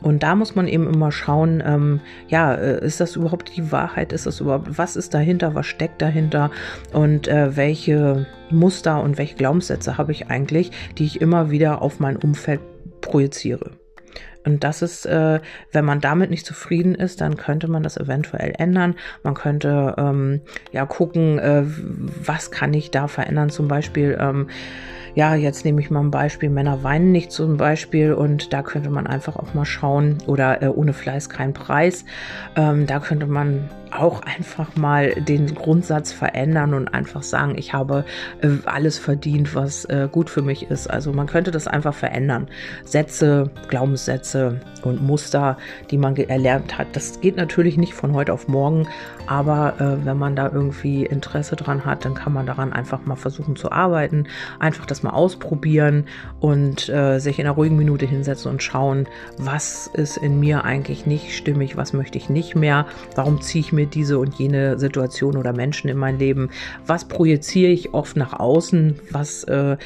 Und 0.00 0.22
da 0.22 0.36
muss 0.36 0.54
man 0.54 0.68
eben 0.68 0.86
immer 0.86 1.10
schauen, 1.10 1.62
ähm, 1.66 2.00
ja, 2.28 2.54
äh, 2.54 2.84
ist 2.84 3.00
das 3.00 3.16
überhaupt 3.16 3.56
die 3.56 3.72
Wahrheit? 3.72 4.12
Ist 4.12 4.26
das 4.26 4.40
überhaupt, 4.40 4.78
was 4.78 4.96
ist 4.96 5.12
dahinter? 5.12 5.54
Was 5.54 5.66
steckt 5.66 6.00
dahinter? 6.00 6.50
Und 6.92 7.26
äh, 7.26 7.56
welche 7.56 8.26
Muster 8.50 9.02
und 9.02 9.18
welche 9.18 9.34
Glaubenssätze 9.34 9.98
habe 9.98 10.12
ich 10.12 10.28
eigentlich, 10.28 10.70
die 10.98 11.04
ich 11.04 11.20
immer 11.20 11.50
wieder 11.50 11.82
auf 11.82 11.98
mein 11.98 12.16
Umfeld 12.16 12.60
projiziere? 13.00 13.72
Und 14.44 14.64
das 14.64 14.82
ist, 14.82 15.06
äh, 15.06 15.40
wenn 15.72 15.84
man 15.84 16.00
damit 16.00 16.30
nicht 16.30 16.46
zufrieden 16.46 16.94
ist, 16.94 17.20
dann 17.20 17.36
könnte 17.36 17.68
man 17.68 17.82
das 17.82 17.96
eventuell 17.96 18.54
ändern. 18.58 18.94
Man 19.22 19.34
könnte 19.34 19.94
ähm, 19.98 20.40
ja 20.72 20.86
gucken, 20.86 21.38
äh, 21.38 21.64
was 21.66 22.50
kann 22.50 22.72
ich 22.74 22.90
da 22.90 23.08
verändern. 23.08 23.50
Zum 23.50 23.68
Beispiel, 23.68 24.16
ähm, 24.20 24.48
ja, 25.18 25.34
jetzt 25.34 25.64
nehme 25.64 25.80
ich 25.80 25.90
mal 25.90 25.98
ein 25.98 26.12
Beispiel, 26.12 26.48
Männer 26.48 26.84
weinen 26.84 27.10
nicht 27.10 27.32
zum 27.32 27.56
Beispiel 27.56 28.12
und 28.12 28.52
da 28.52 28.62
könnte 28.62 28.88
man 28.88 29.08
einfach 29.08 29.34
auch 29.34 29.52
mal 29.52 29.64
schauen 29.64 30.18
oder 30.28 30.62
äh, 30.62 30.68
ohne 30.68 30.92
Fleiß 30.92 31.28
kein 31.28 31.52
Preis. 31.52 32.04
Ähm, 32.54 32.86
da 32.86 33.00
könnte 33.00 33.26
man 33.26 33.68
auch 33.90 34.22
einfach 34.22 34.76
mal 34.76 35.14
den 35.14 35.54
Grundsatz 35.54 36.12
verändern 36.12 36.74
und 36.74 36.88
einfach 36.88 37.22
sagen, 37.22 37.54
ich 37.56 37.72
habe 37.72 38.04
äh, 38.42 38.48
alles 38.64 38.98
verdient, 38.98 39.54
was 39.54 39.84
äh, 39.86 40.08
gut 40.10 40.30
für 40.30 40.42
mich 40.42 40.70
ist. 40.70 40.88
Also 40.88 41.12
man 41.12 41.26
könnte 41.26 41.50
das 41.50 41.66
einfach 41.66 41.94
verändern. 41.94 42.48
Sätze, 42.84 43.50
Glaubenssätze 43.68 44.60
und 44.82 45.02
Muster, 45.02 45.56
die 45.90 45.98
man 45.98 46.16
erlernt 46.16 46.78
hat. 46.78 46.88
Das 46.92 47.20
geht 47.20 47.36
natürlich 47.36 47.76
nicht 47.76 47.94
von 47.94 48.12
heute 48.12 48.32
auf 48.32 48.48
morgen, 48.48 48.86
aber 49.26 49.74
äh, 49.80 50.04
wenn 50.04 50.18
man 50.18 50.36
da 50.36 50.50
irgendwie 50.52 51.04
Interesse 51.04 51.56
dran 51.56 51.84
hat, 51.84 52.04
dann 52.04 52.14
kann 52.14 52.32
man 52.32 52.46
daran 52.46 52.72
einfach 52.72 53.04
mal 53.04 53.16
versuchen 53.16 53.56
zu 53.56 53.72
arbeiten, 53.72 54.26
einfach 54.58 54.86
das 54.86 55.02
mal 55.08 55.14
ausprobieren 55.14 56.04
und 56.40 56.88
äh, 56.88 57.18
sich 57.18 57.38
in 57.38 57.46
einer 57.46 57.54
ruhigen 57.54 57.76
Minute 57.76 58.06
hinsetzen 58.06 58.50
und 58.50 58.62
schauen, 58.62 59.08
was 59.38 59.86
ist 59.86 60.16
in 60.16 60.38
mir 60.38 60.64
eigentlich 60.64 61.06
nicht 61.06 61.36
stimmig, 61.36 61.76
was 61.76 61.92
möchte 61.92 62.18
ich 62.18 62.28
nicht 62.28 62.54
mehr, 62.54 62.86
warum 63.14 63.40
ziehe 63.40 63.60
ich 63.60 63.72
mir 63.72 63.86
diese 63.86 64.18
und 64.18 64.34
jene 64.36 64.78
Situation 64.78 65.36
oder 65.36 65.52
Menschen 65.52 65.88
in 65.88 65.96
mein 65.96 66.18
Leben, 66.18 66.50
was 66.86 67.06
projiziere 67.06 67.72
ich 67.72 67.94
oft 67.94 68.16
nach 68.16 68.38
außen, 68.38 68.98
was 69.10 69.44
äh, 69.44 69.76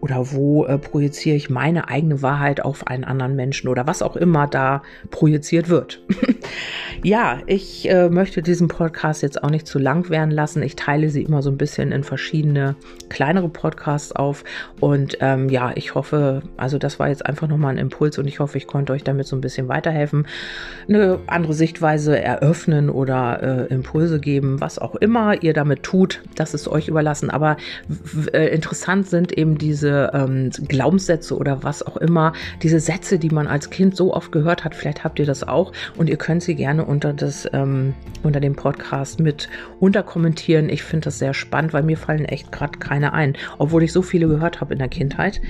oder 0.00 0.32
wo 0.32 0.64
äh, 0.64 0.78
projiziere 0.78 1.36
ich 1.36 1.50
meine 1.50 1.88
eigene 1.88 2.22
Wahrheit 2.22 2.64
auf 2.64 2.86
einen 2.86 3.04
anderen 3.04 3.34
Menschen 3.34 3.68
oder 3.68 3.86
was 3.86 4.02
auch 4.02 4.16
immer 4.16 4.46
da 4.46 4.82
projiziert 5.10 5.68
wird. 5.68 6.00
ja, 7.02 7.38
ich 7.46 7.88
äh, 7.90 8.08
möchte 8.08 8.42
diesen 8.42 8.68
Podcast 8.68 9.22
jetzt 9.22 9.42
auch 9.42 9.50
nicht 9.50 9.66
zu 9.66 9.78
lang 9.78 10.08
werden 10.08 10.30
lassen. 10.30 10.62
Ich 10.62 10.76
teile 10.76 11.10
sie 11.10 11.22
immer 11.22 11.42
so 11.42 11.50
ein 11.50 11.58
bisschen 11.58 11.92
in 11.92 12.04
verschiedene 12.04 12.76
kleinere 13.08 13.48
Podcasts 13.48 14.12
auf 14.12 14.44
und 14.80 15.18
ähm, 15.20 15.48
ja, 15.48 15.72
ich 15.74 15.94
hoffe, 15.94 16.42
also 16.56 16.78
das 16.78 16.98
war 16.98 17.08
jetzt 17.08 17.26
einfach 17.26 17.48
nochmal 17.48 17.72
ein 17.72 17.78
Impuls 17.78 18.18
und 18.18 18.26
ich 18.26 18.38
hoffe, 18.40 18.58
ich 18.58 18.66
konnte 18.66 18.92
euch 18.92 19.02
damit 19.02 19.26
so 19.26 19.36
ein 19.36 19.40
bisschen 19.40 19.68
weiterhelfen, 19.68 20.26
eine 20.88 21.18
andere 21.26 21.54
Sichtweise 21.54 22.20
eröffnen 22.20 22.90
oder 22.90 23.42
äh, 23.42 23.74
Impulse 23.74 24.20
geben, 24.20 24.60
was 24.60 24.78
auch 24.78 24.94
immer 24.96 25.42
ihr 25.42 25.54
damit 25.54 25.82
tut, 25.82 26.22
das 26.36 26.54
ist 26.54 26.68
euch 26.68 26.88
überlassen. 26.88 27.30
Aber 27.30 27.56
äh, 28.32 28.48
interessant 28.54 29.08
sind 29.08 29.36
eben 29.36 29.58
diese 29.58 29.87
diese 29.88 30.10
ähm, 30.12 30.50
Glaubenssätze 30.68 31.36
oder 31.36 31.62
was 31.62 31.82
auch 31.82 31.96
immer, 31.96 32.32
diese 32.62 32.78
Sätze, 32.78 33.18
die 33.18 33.30
man 33.30 33.46
als 33.46 33.70
Kind 33.70 33.96
so 33.96 34.14
oft 34.14 34.32
gehört 34.32 34.64
hat, 34.64 34.74
vielleicht 34.74 35.02
habt 35.02 35.18
ihr 35.18 35.26
das 35.26 35.46
auch 35.46 35.72
und 35.96 36.10
ihr 36.10 36.16
könnt 36.16 36.42
sie 36.42 36.54
gerne 36.54 36.84
unter 36.84 37.12
das 37.12 37.48
ähm, 37.52 37.94
unter 38.22 38.40
dem 38.40 38.54
Podcast 38.54 39.20
mit 39.20 39.48
unterkommentieren. 39.80 40.68
Ich 40.68 40.82
finde 40.82 41.06
das 41.06 41.18
sehr 41.18 41.32
spannend, 41.32 41.72
weil 41.72 41.82
mir 41.82 41.96
fallen 41.96 42.26
echt 42.26 42.52
gerade 42.52 42.78
keine 42.78 43.14
ein, 43.14 43.36
obwohl 43.58 43.82
ich 43.82 43.92
so 43.92 44.02
viele 44.02 44.28
gehört 44.28 44.60
habe 44.60 44.74
in 44.74 44.78
der 44.78 44.88
Kindheit. 44.88 45.40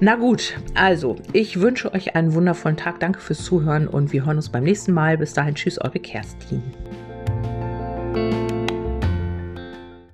Na 0.00 0.16
gut, 0.16 0.56
also 0.74 1.16
ich 1.32 1.60
wünsche 1.60 1.92
euch 1.92 2.16
einen 2.16 2.32
wundervollen 2.34 2.76
Tag. 2.76 3.00
Danke 3.00 3.20
fürs 3.20 3.44
Zuhören 3.44 3.88
und 3.88 4.12
wir 4.12 4.24
hören 4.24 4.36
uns 4.36 4.48
beim 4.48 4.64
nächsten 4.64 4.92
Mal. 4.92 5.18
Bis 5.18 5.34
dahin, 5.34 5.54
tschüss, 5.54 5.78
eure 5.78 5.98
Kerstin. 5.98 6.62